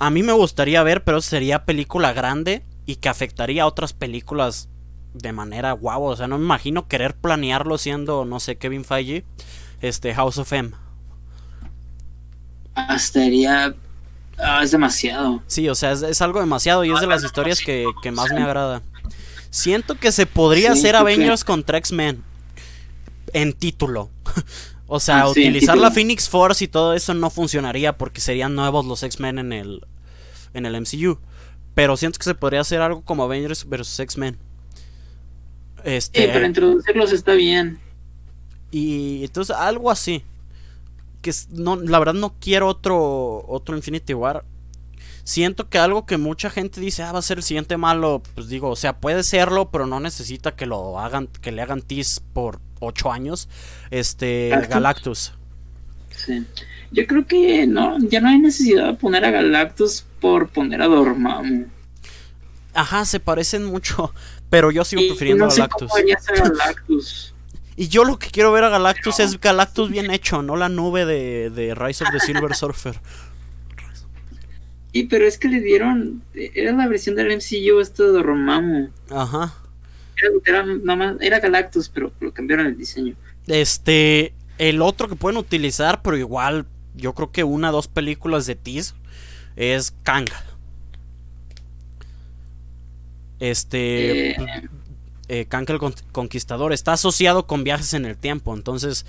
[0.00, 4.68] A mí me gustaría ver, pero sería película grande y que afectaría a otras películas
[5.14, 6.04] de manera guau.
[6.04, 9.24] O sea, no me imagino querer planearlo siendo, no sé, Kevin Feige,
[9.80, 10.70] este House of M.
[12.74, 13.74] Ah, estaría.
[14.38, 15.42] Ah, es demasiado.
[15.46, 18.82] Sí, o sea, es, algo demasiado y es de las historias que, más me agrada.
[19.50, 22.22] Siento que se podría hacer Avengers contra X-Men
[23.32, 24.10] en título.
[24.86, 28.86] o sea, ah, utilizar la Phoenix Force y todo eso no funcionaría porque serían nuevos
[28.86, 29.86] los X-Men en el,
[30.54, 31.18] en el MCU.
[31.74, 34.38] Pero siento que se podría hacer algo como Avengers vs X-Men.
[35.84, 37.78] Este, sí, pero introducirlos está bien.
[38.70, 40.22] Y entonces algo así.
[41.22, 44.44] Que no, la verdad no quiero otro otro Infinity War.
[45.22, 48.48] Siento que algo que mucha gente dice, ah, va a ser el siguiente malo, pues
[48.48, 52.20] digo, o sea, puede serlo, pero no necesita que lo hagan, que le hagan tease
[52.32, 53.48] por ocho años.
[53.90, 55.34] Este, Galactus.
[56.16, 56.44] Sí.
[56.90, 60.86] Yo creo que no, ya no hay necesidad de poner a Galactus por poner a
[60.86, 61.66] Dormammu.
[62.74, 64.12] Ajá, se parecen mucho.
[64.50, 65.48] Pero yo sigo prefiriendo a
[66.58, 67.34] Galactus.
[67.76, 71.06] Y yo lo que quiero ver a Galactus es Galactus bien hecho, no la nube
[71.06, 73.00] de, de Rise of the Silver Surfer.
[74.92, 76.22] Y pero es que le dieron.
[76.34, 78.90] Era la versión del MCU esto de Romamu.
[79.10, 79.54] Ajá.
[80.44, 83.14] Era, era, era Galactus, pero lo cambiaron el diseño.
[83.46, 84.34] Este.
[84.58, 86.66] El otro que pueden utilizar, pero igual.
[86.96, 88.94] Yo creo que una o dos películas de Tease.
[89.54, 90.28] Es Kang.
[93.40, 94.30] Este.
[94.30, 94.68] Eh.
[95.28, 95.78] eh el
[96.12, 98.54] Conquistador está asociado con viajes en el tiempo.
[98.54, 99.06] Entonces,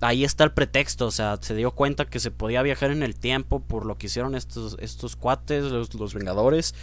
[0.00, 3.16] ahí está el pretexto, o sea, se dio cuenta que se podía viajar en el
[3.16, 6.74] tiempo por lo que hicieron estos, estos cuates, los, los Vengadores.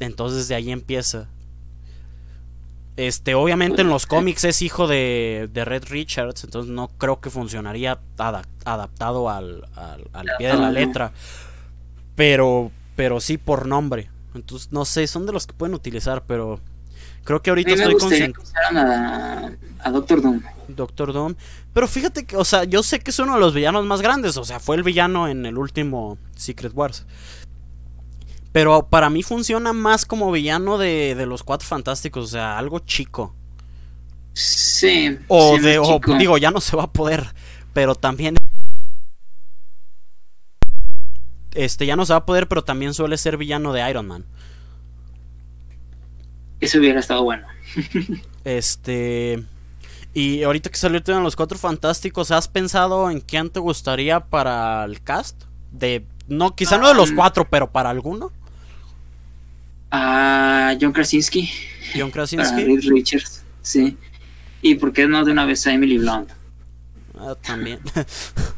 [0.00, 1.28] Entonces de ahí empieza.
[2.96, 7.30] Este, obviamente en los cómics es hijo de, de Red Richards, entonces no creo que
[7.30, 8.00] funcionaría
[8.64, 11.12] adaptado al, al, pie de la letra.
[12.16, 14.10] Pero, pero sí por nombre.
[14.34, 16.60] Entonces, no sé, son de los que pueden utilizar, pero
[17.24, 18.40] creo que ahorita estoy consciente.
[18.74, 20.42] A, a Doctor Doom.
[20.68, 21.34] Doctor Doom.
[21.72, 24.36] Pero fíjate que, o sea, yo sé que es uno de los villanos más grandes.
[24.36, 27.06] O sea, fue el villano en el último Secret Wars.
[28.52, 33.34] Pero para mí funciona más como villano de, los cuatro fantásticos, o sea, algo chico.
[34.32, 35.18] Sí.
[35.28, 35.80] O de,
[36.18, 37.26] digo, ya no se va a poder,
[37.72, 38.36] pero también...
[41.54, 44.24] Este, ya no se va a poder, pero también suele ser villano de Iron Man.
[46.60, 47.46] Eso hubiera estado bueno.
[48.44, 49.44] este...
[50.14, 54.84] Y ahorita que salió en los cuatro fantásticos, ¿has pensado en quién te gustaría para
[54.84, 55.44] el cast?
[55.70, 58.32] De no, quizá no de los cuatro, pero para alguno.
[59.90, 61.50] A John Krasinski.
[61.96, 62.62] John Krasinski.
[62.62, 63.96] Para Richards, sí.
[64.60, 66.30] ¿Y por qué no de una vez a Emily Blunt?
[67.18, 67.80] Ah, también.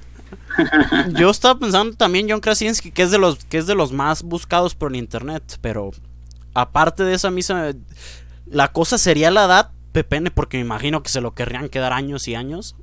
[1.18, 4.22] Yo estaba pensando también John Krasinski, que es de los que es de los más
[4.22, 5.90] buscados por el internet, pero
[6.54, 7.72] aparte de esa misma
[8.50, 12.28] la cosa sería la edad, Pepene, porque me imagino que se lo querrían quedar años
[12.28, 12.76] y años.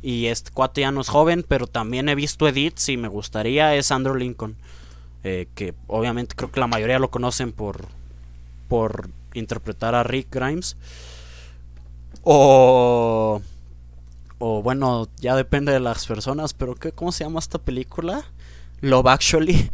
[0.00, 3.74] Y este cuate ya no es joven, pero también he visto edits y me gustaría
[3.74, 4.56] es Andrew Lincoln.
[5.24, 7.86] Eh, que obviamente creo que la mayoría lo conocen por,
[8.68, 10.76] por interpretar a Rick Grimes.
[12.22, 13.42] O,
[14.38, 18.24] o bueno, ya depende de las personas, pero ¿qué, ¿cómo se llama esta película?
[18.80, 19.70] Love Actually.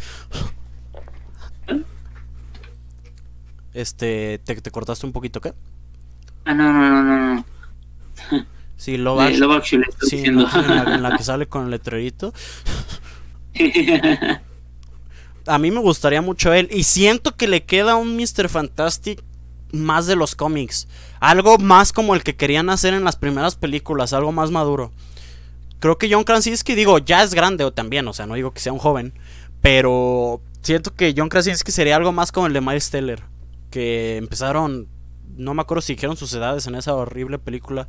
[3.75, 5.53] Este, ¿te, te cortaste un poquito qué?
[6.45, 7.45] Ah, no, no, no, no.
[8.77, 9.85] Sí, Love, Actually.
[10.13, 10.37] en,
[11.03, 12.35] la, que sale con el letrerito.
[15.47, 16.69] A mí me gustaría mucho él.
[16.71, 18.49] Y siento que le queda un Mr.
[18.49, 19.23] Fantastic
[19.75, 20.89] más de los cómics.
[21.21, 24.13] Algo más como el que querían hacer en las primeras películas.
[24.13, 24.93] Algo más maduro.
[25.81, 28.09] Creo que John Krasinski, digo, ya es grande o también.
[28.09, 29.13] O sea, no digo que sea un joven.
[29.61, 33.23] Pero siento que John Krasinski sería algo más como el de Miles Teller.
[33.71, 34.89] Que empezaron.
[35.37, 37.89] No me acuerdo si dijeron sus edades en esa horrible película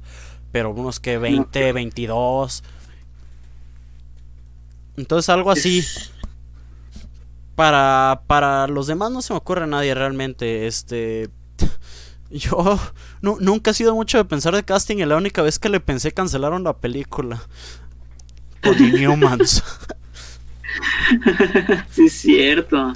[0.55, 2.63] pero unos que 20, 22.
[4.95, 5.83] Entonces algo así.
[7.55, 10.65] Para, para los demás no se me ocurre a nadie realmente.
[10.65, 11.29] Este.
[12.29, 12.79] Yo
[13.21, 15.79] no, nunca he sido mucho de pensar de casting y la única vez que le
[15.79, 17.41] pensé cancelaron la película.
[18.61, 19.63] Con Newmans.
[21.91, 22.93] sí, es cierto.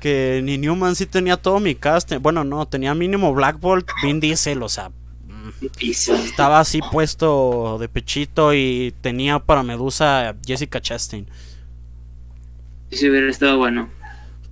[0.00, 2.18] Que ni Newman sí tenía todo mi casting.
[2.20, 4.90] Bueno, no, tenía mínimo Black Bolt, Vin Diesel, o sea,
[5.70, 11.26] estaba así puesto de pechito y tenía para Medusa Jessica Chastain.
[12.90, 13.88] Si hubiera estado bueno.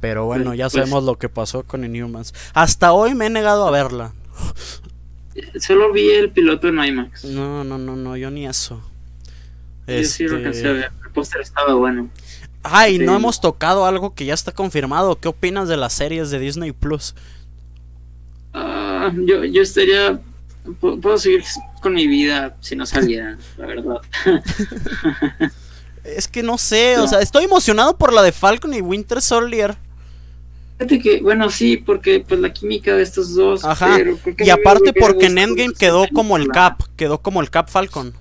[0.05, 2.35] Pero bueno, ya pues sabemos lo que pasó con Inhumans.
[2.53, 4.13] Hasta hoy me he negado a verla.
[5.59, 7.25] Solo vi el piloto en IMAX.
[7.25, 8.83] No, no, no, no, yo ni eso.
[9.87, 12.11] Yo sí lo este, El póster estaba bueno.
[12.63, 15.19] Ay, no hemos tocado algo que ya está confirmado.
[15.19, 17.15] ¿Qué opinas de las series de Disney Plus?
[18.53, 20.21] Ah, yo, yo estaría
[20.81, 21.45] puedo seguir
[21.81, 24.01] con mi vida si no saliera, la verdad.
[26.05, 29.79] es que no sé, o sea, estoy emocionado por la de Falcon y Winter Soldier.
[30.79, 33.65] Fíjate que, bueno, sí, porque pues la química de estos dos.
[33.65, 33.97] Ajá.
[34.39, 38.15] y aparte porque en Endgame quedó como el Cap, quedó como el Cap Falcon.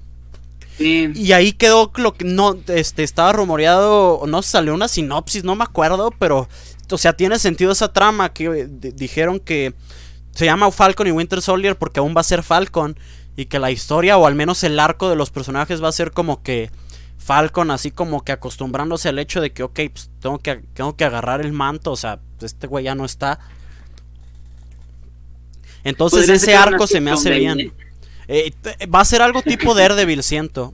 [0.77, 1.11] Sí.
[1.15, 5.63] Y ahí quedó lo que no, este, estaba rumoreado, no salió una sinopsis, no me
[5.63, 6.47] acuerdo, pero,
[6.89, 9.73] o sea, tiene sentido esa trama que dijeron que
[10.31, 12.97] se llama Falcon y Winter Soldier porque aún va a ser Falcon.
[13.35, 16.11] Y que la historia, o al menos el arco de los personajes, va a ser
[16.11, 16.69] como que
[17.23, 21.05] Falcon, así como que acostumbrándose al hecho de que, ok, pues tengo que, tengo que
[21.05, 21.91] agarrar el manto.
[21.91, 23.39] O sea, este güey ya no está.
[25.83, 27.73] Entonces ese arco se me hace bien.
[28.27, 28.53] Eh,
[28.93, 30.73] va a ser algo tipo Daredevil, siento.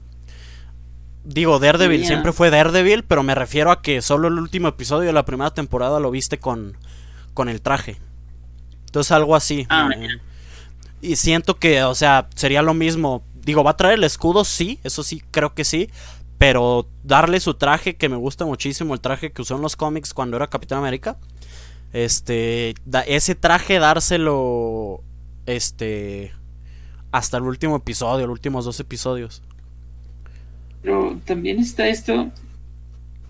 [1.24, 5.12] Digo, Daredevil siempre fue Daredevil, pero me refiero a que solo el último episodio de
[5.12, 6.76] la primera temporada lo viste con,
[7.34, 7.98] con el traje.
[8.86, 9.66] Entonces algo así.
[9.68, 9.90] Ah,
[11.02, 13.22] y siento que, o sea, sería lo mismo.
[13.34, 14.44] Digo, ¿va a traer el escudo?
[14.44, 15.90] Sí, eso sí, creo que sí.
[16.40, 20.14] Pero darle su traje, que me gusta muchísimo, el traje que usó en los cómics
[20.14, 21.18] cuando era Capitán América.
[21.92, 22.72] Este,
[23.06, 25.02] ese traje dárselo,
[25.44, 26.32] este,
[27.12, 29.42] hasta el último episodio, los últimos dos episodios.
[30.80, 32.30] Pero también está esto.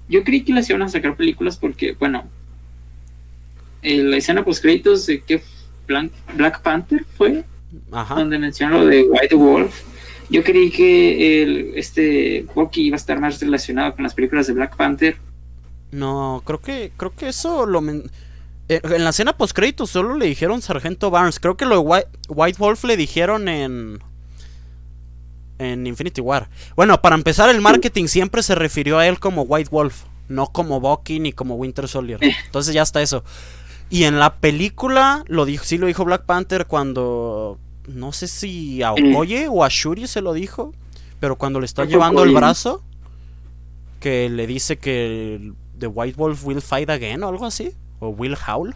[0.09, 2.23] Yo creí que las iban a sacar películas porque, bueno,
[3.83, 5.43] la escena post créditos de que
[5.89, 7.43] Black, Panther fue,
[7.91, 9.90] donde mencionó lo de White Wolf.
[10.31, 14.53] Yo creí que el, este Bucky iba a estar más relacionado con las películas de
[14.53, 15.17] Black Panther.
[15.91, 20.27] No, creo que creo que eso lo eh, en la escena post créditos solo le
[20.27, 21.41] dijeron Sargento Barnes.
[21.41, 23.99] Creo que lo de White, Wolf le dijeron en
[25.59, 26.49] en Infinity War.
[26.77, 30.81] Bueno, para empezar el marketing siempre se refirió a él como White Wolf, no como
[30.81, 32.23] Bucky ni como Winter Soldier.
[32.23, 32.35] Eh.
[32.47, 33.25] Entonces ya está eso.
[33.91, 37.59] Y en la película lo dijo, sí lo dijo Black Panther cuando
[37.95, 40.73] no sé si a Okoye o a Shuri se lo dijo,
[41.19, 42.83] pero cuando le está llevando el brazo,
[44.01, 48.37] que le dice que The White Wolf will fight again o algo así, o will
[48.47, 48.75] howl.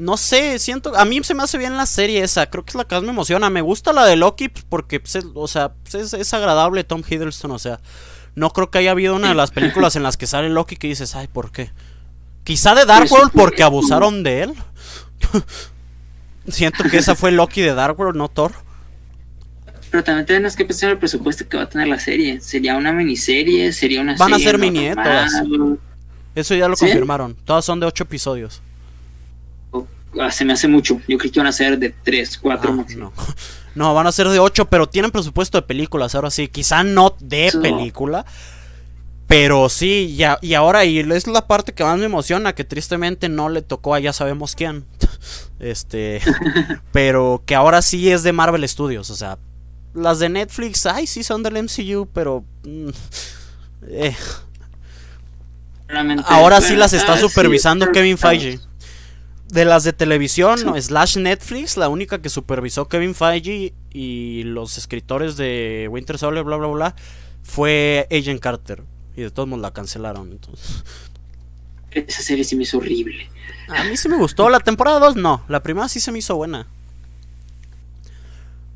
[0.00, 0.96] No sé, siento.
[0.96, 2.48] A mí se me hace bien la serie esa.
[2.48, 3.50] Creo que es la que más me emociona.
[3.50, 7.50] Me gusta la de Loki pues, porque, pues, o sea, pues, es, agradable Tom Hiddleston.
[7.50, 7.80] O sea,
[8.34, 10.88] no creo que haya habido una de las películas en las que sale Loki que
[10.88, 11.70] dices, ay, ¿por qué?
[12.44, 14.54] Quizá de Dark World porque abusaron de él.
[16.48, 18.52] Siento que esa fue Loki de Dark World, no Thor.
[19.90, 22.40] Pero también tenemos que pensar en el presupuesto que va a tener la serie.
[22.40, 23.72] ¿Sería una miniserie?
[23.72, 24.90] ¿Sería una Van a ser mini,
[26.34, 27.34] Eso ya lo confirmaron.
[27.44, 28.62] Todas son de ocho episodios.
[30.18, 31.00] Ah, se me hace mucho.
[31.08, 33.12] Yo creí que iban a ser de tres, cuatro ah, no.
[33.74, 36.14] no, van a ser de ocho, pero tienen presupuesto de películas.
[36.14, 38.24] Ahora sí, quizá no de película.
[39.26, 43.28] Pero sí, ya, y ahora, y es la parte que más me emociona, que tristemente
[43.28, 44.84] no le tocó a ya sabemos quién.
[45.60, 46.20] Este,
[46.92, 49.38] pero que ahora sí es de Marvel Studios, o sea,
[49.94, 52.44] las de Netflix, ay, sí son del MCU, pero...
[52.64, 52.88] Mm,
[53.88, 54.16] eh.
[56.26, 58.60] Ahora sí las está ah, supervisando Kevin Feige.
[59.48, 65.36] De las de televisión, slash Netflix, la única que supervisó Kevin Feige y los escritores
[65.36, 66.94] de Winter Soldier, bla, bla, bla,
[67.42, 68.84] fue Agent Carter.
[69.16, 70.30] Y de todos modos la cancelaron.
[70.30, 70.84] Entonces.
[71.92, 73.28] Esa serie sí me hizo horrible.
[73.68, 74.48] A mí sí me gustó.
[74.48, 75.44] La temporada 2 no.
[75.48, 76.66] La primera sí se me hizo buena.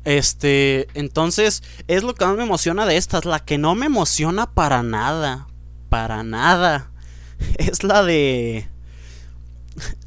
[0.03, 3.25] Este, entonces, es lo que más me emociona de estas.
[3.25, 5.47] La que no me emociona para nada.
[5.89, 6.91] Para nada.
[7.57, 8.67] Es la de.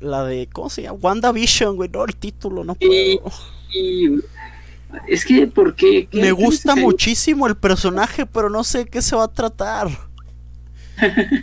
[0.00, 0.48] La de.
[0.50, 0.98] ¿Cómo se llama?
[1.00, 1.90] WandaVision, güey.
[1.90, 3.30] No, el título, no puedo.
[5.06, 6.08] es que, ¿por qué?
[6.12, 10.07] Me gusta muchísimo el personaje, pero no sé qué se va a tratar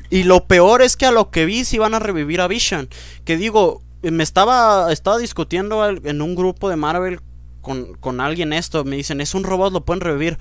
[0.10, 2.90] y lo peor es que a lo que vi si van a revivir a Vision.
[3.24, 7.20] Que digo, me estaba, estaba discutiendo en un grupo de Marvel
[7.62, 8.84] con, alguien esto.
[8.84, 10.38] Me dicen, es un robot, lo pueden revivir.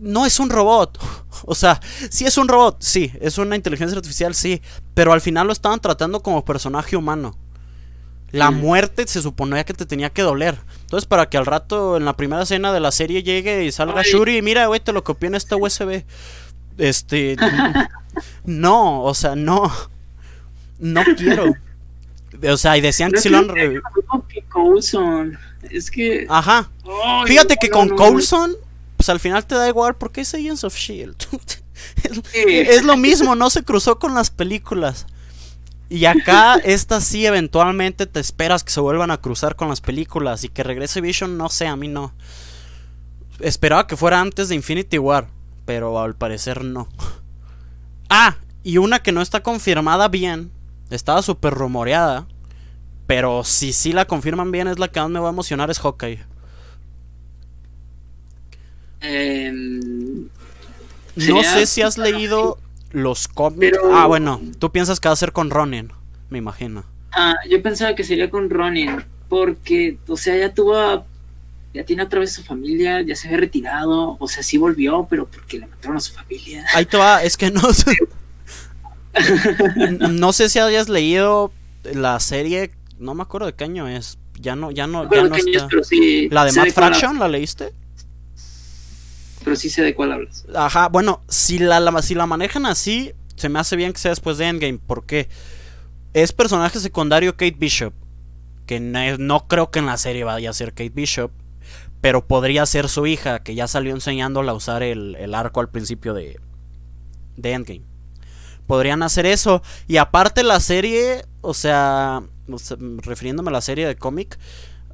[0.00, 0.98] No es un robot.
[1.44, 1.80] O sea,
[2.10, 3.12] sí es un robot, sí.
[3.20, 4.60] Es una inteligencia artificial, sí.
[4.94, 7.38] Pero al final lo estaban tratando como personaje humano.
[8.30, 10.58] La muerte se suponía que te tenía que doler.
[10.80, 14.02] Entonces, para que al rato en la primera escena de la serie llegue y salga
[14.02, 16.04] Shuri y mira, güey, te lo copié en esta USB.
[16.78, 17.36] Este.
[18.44, 19.70] no, o sea, no.
[20.78, 21.52] No quiero.
[22.48, 23.50] O sea, y decían que si lo han
[25.70, 26.26] Es que.
[26.28, 26.70] Ajá.
[27.26, 28.56] Fíjate que con Coulson,
[28.96, 31.16] pues al final te da igual porque es Agents of Shield.
[32.34, 35.06] es, lo mismo, no se cruzó con las películas.
[35.90, 40.44] Y acá, esta sí, eventualmente te esperas que se vuelvan a cruzar con las películas
[40.44, 42.14] y que regrese Vision, no sé, a mí no.
[43.40, 45.28] Esperaba que fuera antes de Infinity War
[45.68, 46.88] pero al parecer no.
[48.08, 50.50] Ah, y una que no está confirmada bien,
[50.88, 52.26] estaba súper rumoreada,
[53.06, 55.78] pero si sí la confirman bien es la que más me va a emocionar es
[55.78, 56.20] Hawkeye.
[59.02, 60.28] Em,
[61.16, 62.56] no sé si has leído
[62.92, 63.76] los cómics.
[63.92, 65.92] Ah, bueno, tú piensas que va a ser con Ronin,
[66.30, 66.84] me imagino.
[67.12, 71.04] Ah, yo pensaba que sería con Ronin, porque, o sea, ya tuvo
[71.78, 75.28] ya tiene otra vez su familia, ya se había retirado, o sea, sí volvió, pero
[75.28, 76.66] porque le mataron a su familia.
[76.74, 77.96] Ahí te va, es que no sé.
[80.10, 81.52] no sé si hayas leído
[81.84, 84.18] la serie, no me acuerdo de qué año es.
[84.40, 85.68] Ya no, ya no, ya no está.
[86.30, 87.72] la de Matt Fraction, ¿la leíste?
[89.44, 90.46] Pero sí sé de cuál hablas.
[90.56, 94.36] Ajá, bueno, si la, si la manejan así, se me hace bien que sea después
[94.36, 95.28] de Endgame, porque
[96.12, 97.94] es personaje secundario Kate Bishop.
[98.66, 101.30] Que no, no creo que en la serie vaya a ser Kate Bishop
[102.00, 106.14] pero podría ser su hija, que ya salió enseñándola a usar el, arco al principio
[106.14, 106.38] de,
[107.36, 107.82] de Endgame.
[108.66, 109.62] Podrían hacer eso.
[109.86, 112.22] Y aparte la serie, o sea,
[113.02, 114.38] refiriéndome a la serie de cómic,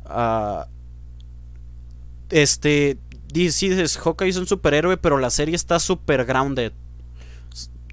[0.07, 0.64] uh,
[2.30, 2.98] este,
[3.32, 6.72] dices, Hawkeye es un superhéroe, pero la serie está super grounded.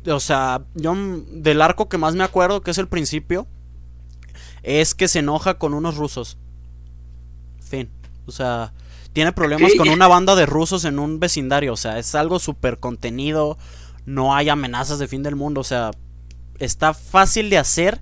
[0.07, 0.95] O sea, yo
[1.31, 3.47] del arco que más me acuerdo, que es el principio,
[4.63, 6.37] es que se enoja con unos rusos.
[7.59, 7.89] Fin.
[8.25, 8.73] O sea,
[9.13, 11.73] tiene problemas con una banda de rusos en un vecindario.
[11.73, 13.57] O sea, es algo súper contenido.
[14.05, 15.61] No hay amenazas de fin del mundo.
[15.61, 15.91] O sea,
[16.59, 18.01] está fácil de hacer.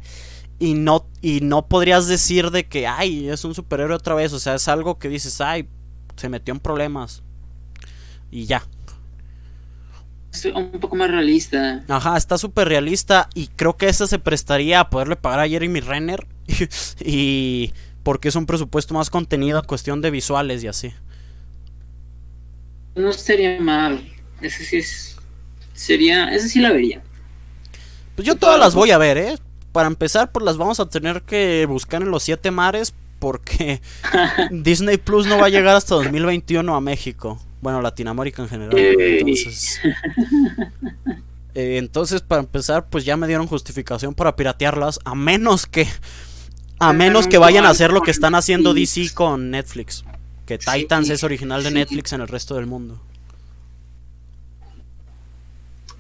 [0.60, 4.34] Y no, y no podrías decir de que, ay, es un superhéroe otra vez.
[4.34, 5.68] O sea, es algo que dices, ay,
[6.16, 7.24] se metió en problemas.
[8.30, 8.64] Y ya.
[10.32, 11.84] Es un poco más realista.
[11.88, 15.80] Ajá, está súper realista y creo que esa se prestaría a poderle pagar a Jeremy
[15.80, 16.28] Renner.
[17.04, 17.74] y
[18.10, 20.92] porque es un presupuesto más contenido, cuestión de visuales y así.
[22.96, 24.04] No sería mal.
[24.42, 25.16] Ese sí es.
[25.76, 26.34] Sería.
[26.34, 27.04] Ese sí la vería.
[28.16, 29.36] Pues yo todas las voy a ver, ¿eh?
[29.72, 33.80] Para empezar, pues las vamos a tener que buscar en los siete mares porque
[34.50, 37.40] Disney Plus no va a llegar hasta 2021 a México.
[37.62, 38.76] Bueno, Latinoamérica en general.
[38.76, 39.82] Entonces,
[41.54, 45.86] eh, entonces, para empezar, pues ya me dieron justificación para piratearlas, a menos que,
[46.80, 50.04] a menos que vayan a hacer lo que están haciendo DC con Netflix,
[50.46, 53.02] que Titans es original de Netflix en el resto del mundo.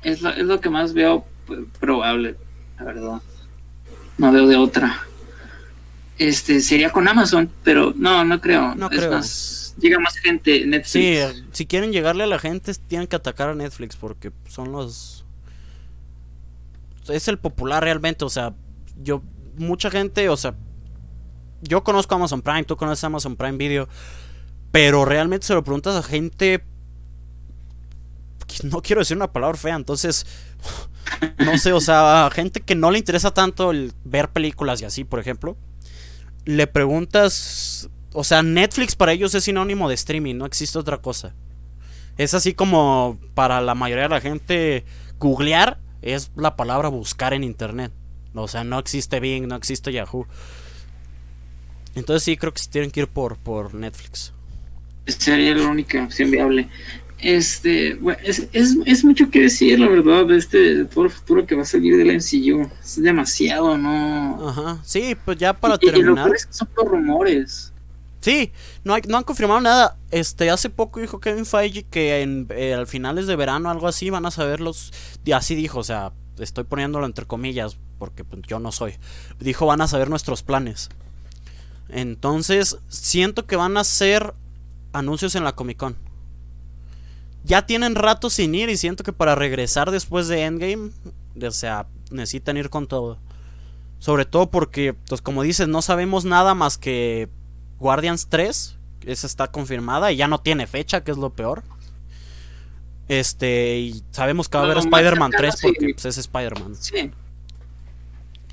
[0.01, 1.25] Es lo, es lo que más veo
[1.79, 2.35] probable,
[2.77, 3.21] la verdad.
[4.17, 5.05] No veo de otra.
[6.17, 8.75] Este sería con Amazon, pero no, no creo.
[8.75, 9.11] No creo.
[9.11, 10.91] Más, llega más gente Netflix.
[10.91, 11.17] Sí,
[11.51, 15.19] si quieren llegarle a la gente tienen que atacar a Netflix porque son los
[17.07, 18.53] es el popular realmente, o sea,
[19.01, 19.23] yo
[19.57, 20.55] mucha gente, o sea,
[21.61, 23.87] yo conozco Amazon Prime, tú conoces Amazon Prime Video,
[24.71, 26.63] pero realmente se lo preguntas a gente
[28.63, 30.25] no quiero decir una palabra fea, entonces
[31.37, 35.03] no sé, o sea, gente que no le interesa tanto el ver películas y así,
[35.03, 35.57] por ejemplo,
[36.45, 41.35] le preguntas, o sea, Netflix para ellos es sinónimo de streaming, no existe otra cosa.
[42.17, 44.83] Es así como para la mayoría de la gente
[45.19, 47.93] googlear es la palabra buscar en internet.
[48.33, 50.27] O sea, no existe Bing, no existe Yahoo.
[51.95, 54.33] Entonces sí creo que se tienen que ir por, por Netflix.
[55.07, 56.69] Sería la única opción viable.
[57.21, 61.55] Este, bueno, es, es, mucho que decir, la verdad, de este todo el futuro que
[61.55, 62.69] va a salir del MCU.
[62.81, 64.49] Es demasiado, ¿no?
[64.49, 66.31] Ajá, sí, pues ya para terminar.
[66.49, 67.73] son todos rumores.
[68.21, 68.51] Sí,
[68.83, 69.97] no, hay, no han confirmado nada.
[70.11, 74.09] Este, hace poco dijo Kevin Feige que en, eh, al finales de verano, algo así,
[74.09, 74.93] van a saber los.
[75.25, 78.93] Y así dijo, o sea, estoy poniéndolo entre comillas, porque pues, yo no soy.
[79.39, 80.89] Dijo, van a saber nuestros planes.
[81.89, 84.33] Entonces, siento que van a ser
[84.93, 86.09] anuncios en la Comic Con
[87.43, 90.91] ya tienen rato sin ir y siento que para regresar después de Endgame,
[91.41, 93.17] o sea, necesitan ir con todo.
[93.99, 97.29] Sobre todo porque, pues como dices, no sabemos nada más que
[97.79, 101.63] Guardians 3, esa está confirmada y ya no tiene fecha, que es lo peor.
[103.07, 106.75] Este, y sabemos que va a haber Spider-Man 3 porque pues, es Spider-Man.
[106.75, 107.11] Sí.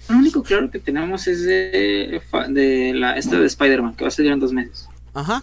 [0.09, 4.11] Lo único claro que tenemos es de, de la esta de Spider-Man, que va a
[4.11, 4.89] salir en dos meses.
[5.15, 5.43] Ajá.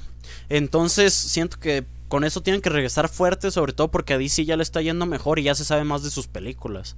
[0.50, 4.56] Entonces, siento que con eso tienen que regresar fuerte, sobre todo porque a DC ya
[4.56, 6.96] le está yendo mejor y ya se sabe más de sus películas.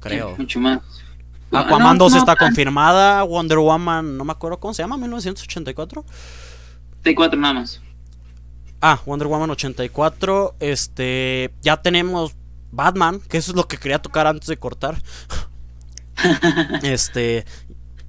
[0.00, 0.36] Creo.
[0.36, 0.80] mucho más.
[1.50, 6.04] Aquaman 2 está confirmada, Wonder Woman, no me acuerdo cómo se llama, 1984.
[7.00, 7.80] 84 nada más.
[8.80, 12.36] Ah, Wonder Woman 84, este, ya tenemos
[12.70, 15.02] Batman, que eso es lo que quería tocar antes de cortar.
[16.82, 17.44] este,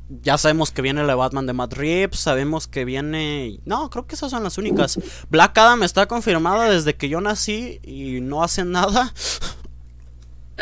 [0.09, 3.59] ya sabemos que viene la Batman de Matt Reeves, sabemos que viene...
[3.65, 4.99] No, creo que esas son las únicas.
[5.29, 9.13] Black Adam está confirmada desde que yo nací y no hace nada.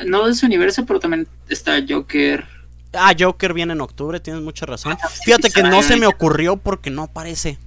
[0.06, 2.46] No de su universo, pero también está Joker.
[2.94, 4.98] Ah, Joker viene en octubre, tienes mucha razón.
[5.02, 7.58] Ah, Fíjate que no se me ocurrió porque no parece.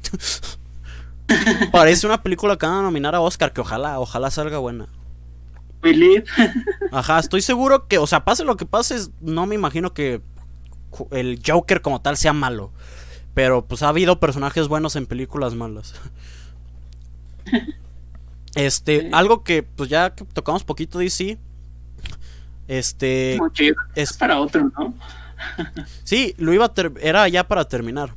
[1.73, 4.89] parece una película que van a nominar a Oscar, que ojalá, ojalá salga buena.
[6.93, 10.21] Ajá, estoy seguro que, o sea, pase lo que pase, no me imagino que
[11.11, 12.73] el Joker como tal sea malo.
[13.35, 15.95] Pero pues ha habido personajes buenos en películas malas.
[18.57, 21.39] Este, algo que pues ya que tocamos poquito DC.
[22.67, 23.39] Este
[23.95, 24.93] es para otro, ¿no?
[26.05, 28.15] sí, lo iba a era ya para terminar.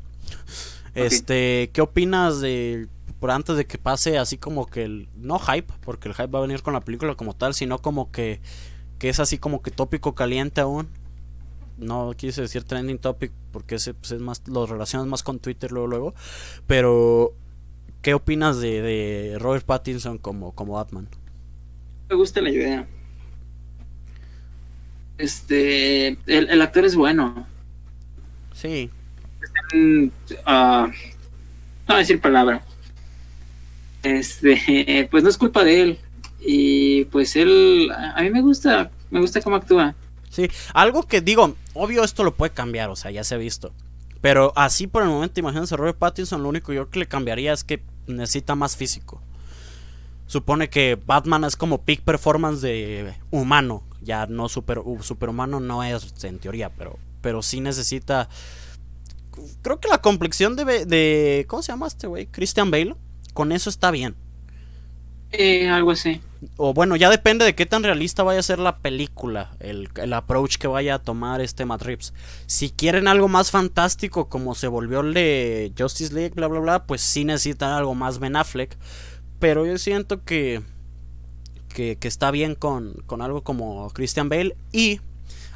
[0.95, 2.87] Este, ¿qué opinas de
[3.23, 6.39] por antes de que pase así como que el no hype, porque el hype va
[6.39, 8.41] a venir con la película como tal, sino como que
[8.99, 10.89] que es así como que tópico caliente aún?
[11.77, 15.71] no quise decir trending topic porque ese pues, es más lo relacionas más con Twitter
[15.71, 16.13] luego luego
[16.67, 17.33] pero
[18.01, 21.07] qué opinas de, Robert Pattinson como como Batman
[22.09, 22.85] me gusta la idea.
[25.17, 27.47] Este el, actor es bueno.
[28.53, 28.89] Sí.
[29.73, 30.09] Uh,
[30.45, 30.91] no
[31.87, 32.65] voy a decir palabra
[34.03, 35.97] este pues no es culpa de él
[36.39, 39.95] y pues él a mí me gusta me gusta cómo actúa
[40.33, 43.71] Sí, algo que digo, obvio esto lo puede cambiar, o sea, ya se ha visto.
[44.19, 47.63] Pero así por el momento, imagínense, Robert Pattinson, lo único yo que le cambiaría es
[47.63, 49.21] que necesita más físico.
[50.25, 56.23] Supone que Batman es como peak performance de humano, ya no super, superhumano no es
[56.23, 58.27] en teoría, pero, pero sí necesita...
[59.61, 61.45] Creo que la complexión de, de...
[61.47, 62.25] ¿Cómo se llama este güey?
[62.25, 62.95] Christian Bale.
[63.33, 64.15] Con eso está bien.
[65.31, 66.21] Eh, algo así.
[66.57, 70.13] O bueno, ya depende de qué tan realista vaya a ser la película, el, el
[70.13, 72.13] approach que vaya a tomar este Matt Reeves.
[72.45, 76.85] Si quieren algo más fantástico como se volvió el de Justice League, bla, bla, bla,
[76.85, 78.77] pues sí necesitan algo más Ben Affleck.
[79.39, 80.61] Pero yo siento que,
[81.69, 85.01] que, que está bien con, con algo como Christian Bale y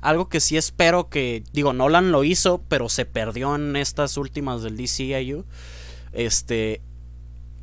[0.02, 4.64] algo que sí espero que, digo, Nolan lo hizo, pero se perdió en estas últimas
[4.64, 5.46] del DCIU.
[6.14, 6.82] Este,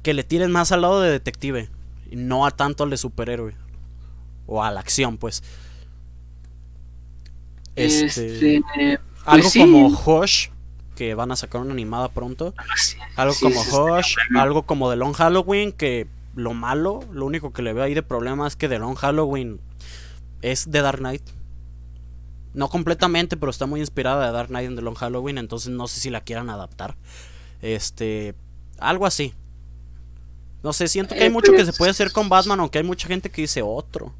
[0.04, 1.68] que le tiren más al lado de detective
[2.16, 3.56] no a tanto al de superhéroe.
[4.46, 5.42] O a la acción, pues.
[7.76, 10.48] Este, este pues algo como Hush,
[10.94, 12.54] que van a sacar una animada pronto.
[12.56, 12.64] Ah,
[13.16, 17.72] algo como Hush, algo como The Long Halloween, que lo malo, lo único que le
[17.72, 19.60] veo ahí de problema es que The Long Halloween
[20.42, 21.22] es de Dark Knight.
[22.52, 25.88] No completamente, pero está muy inspirada de Dark Knight en The Long Halloween, entonces no
[25.88, 26.96] sé si la quieran adaptar.
[27.62, 28.34] Este,
[28.78, 29.34] algo así.
[30.64, 33.06] No sé, siento que hay mucho que se puede hacer con Batman, aunque hay mucha
[33.06, 34.14] gente que dice otro.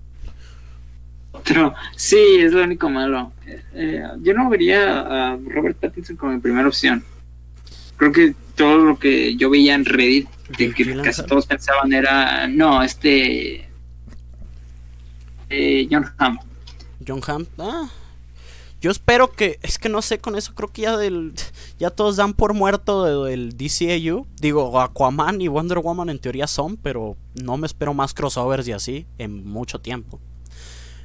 [1.33, 3.33] Otro, sí, es lo único malo.
[3.73, 7.03] Eh, yo no vería a Robert Pattinson como mi primera opción.
[7.97, 10.29] Creo que todo lo que yo veía en Reddit,
[10.59, 13.67] de que casi todos pensaban era, no, este...
[15.49, 16.39] Eh, John Hamm.
[17.09, 17.89] John Hamm, ah.
[18.85, 21.33] Yo espero que, es que no sé, con eso creo que ya del,
[21.79, 24.27] ya todos dan por muerto del DCAU.
[24.39, 28.73] Digo, Aquaman y Wonder Woman en teoría son, pero no me espero más crossovers y
[28.73, 30.21] así en mucho tiempo.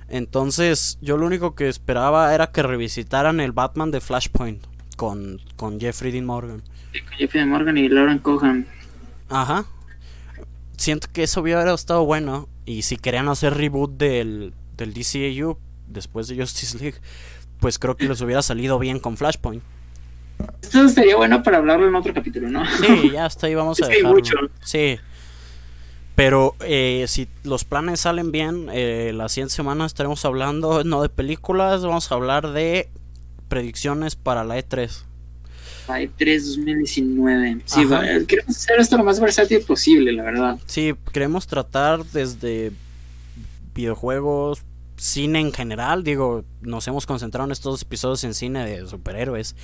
[0.10, 4.62] Entonces, yo lo único que esperaba era que revisitaran el Batman de Flashpoint
[4.98, 6.60] con, con Jeffrey Dean Morgan.
[6.60, 8.68] con Jeffrey Dean Morgan y Lauren Cohan.
[9.30, 9.64] Ajá.
[10.76, 12.50] Siento que eso hubiera estado bueno.
[12.66, 15.58] Y si querían hacer reboot del, del DCAU
[15.88, 17.00] después de Justice League,
[17.60, 19.64] pues creo que les hubiera salido bien con Flashpoint.
[20.62, 22.64] Esto sería bueno para hablarlo en otro capítulo, ¿no?
[22.78, 24.22] Sí, ya hasta ahí vamos a dejarlo.
[24.62, 24.98] Sí.
[26.16, 31.10] Pero eh, si los planes salen bien, eh, la siguiente semana estaremos hablando no de
[31.10, 32.90] películas, vamos a hablar de
[33.48, 35.04] predicciones para la E3.
[35.88, 37.62] La E3 2019.
[37.66, 37.88] Sí,
[38.28, 40.60] queremos hacer esto lo más versátil posible, la verdad.
[40.66, 42.74] Sí, queremos tratar desde
[43.74, 44.62] videojuegos,
[45.00, 49.56] cine en general, digo, nos hemos concentrado en estos episodios en cine de superhéroes.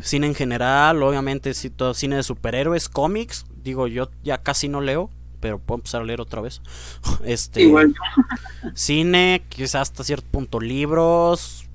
[0.00, 4.80] Cine en general, obviamente, sí, todo cine de superhéroes, cómics, digo, yo ya casi no
[4.80, 6.60] leo, pero puedo empezar a leer otra vez.
[7.24, 7.94] Este Igual.
[8.74, 11.68] cine, quizás hasta cierto punto libros,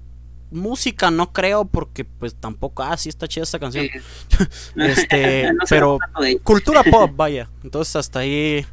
[0.51, 3.87] música no creo porque pues tampoco ah sí está chida esta canción.
[4.75, 5.97] este, pero
[6.43, 7.49] cultura pop, vaya.
[7.63, 8.65] Entonces hasta ahí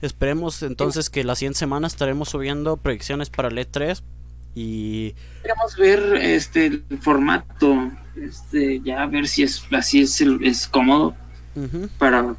[0.00, 4.00] Esperemos entonces que la siguiente semana estaremos subiendo predicciones para el E3
[4.54, 11.14] y queremos ver este el formato, este ya ver si es así es, es cómodo
[11.98, 12.36] para,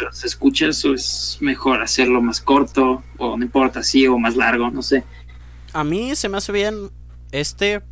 [0.00, 4.70] las escuchas o es mejor hacerlo más corto o no importa así o más largo,
[4.70, 5.04] no sé.
[5.72, 6.90] A mí se me hace bien
[7.32, 7.82] este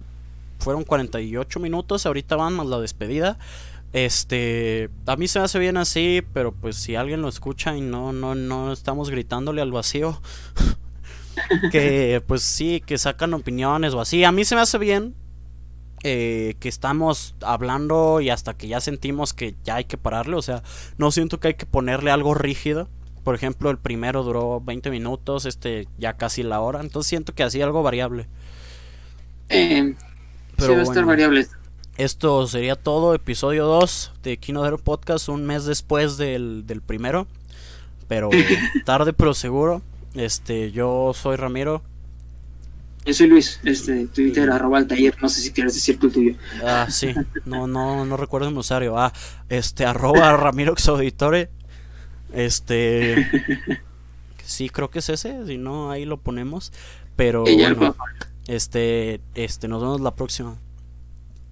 [0.59, 3.39] fueron 48 minutos, ahorita van más la despedida.
[3.93, 7.81] Este, a mí se me hace bien así, pero pues si alguien lo escucha y
[7.81, 10.21] no, no, no estamos gritándole al vacío,
[11.73, 14.25] que pues sí, que sacan opiniones o así.
[14.25, 15.15] A mí se me hace bien
[16.05, 20.37] eh, que estamos hablando y hasta que ya sentimos que ya hay que pararle.
[20.37, 20.63] O sea,
[20.97, 22.89] no siento que hay que ponerle algo rígido.
[23.25, 26.81] Por ejemplo, el primero duró 20 minutos, este ya casi la hora.
[26.81, 28.27] Entonces siento que así algo variable.
[29.49, 29.95] Eh,
[30.57, 31.47] pero va a estar variable.
[31.99, 37.27] Esto sería todo, episodio 2 de Kino Podcast, un mes después del, primero.
[38.07, 38.31] Pero
[38.85, 39.83] tarde pero seguro.
[40.15, 41.83] Este, yo soy Ramiro.
[43.05, 46.37] Yo soy Luis, este, Twitter, arroba taller, no sé si quieres decir tu tuyo.
[46.65, 47.13] Ah, sí,
[47.45, 48.97] no, no, no recuerdo el usuario.
[48.97, 49.13] Ah,
[49.49, 51.51] este, arroba Ramiro Exauditore.
[52.33, 53.27] Este,
[54.45, 56.73] sí, creo que es ese, si no, ahí lo ponemos.
[57.17, 57.97] Pero, bueno,
[58.47, 60.59] este, este, nos vemos la próxima.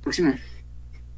[0.07, 0.39] Próxima.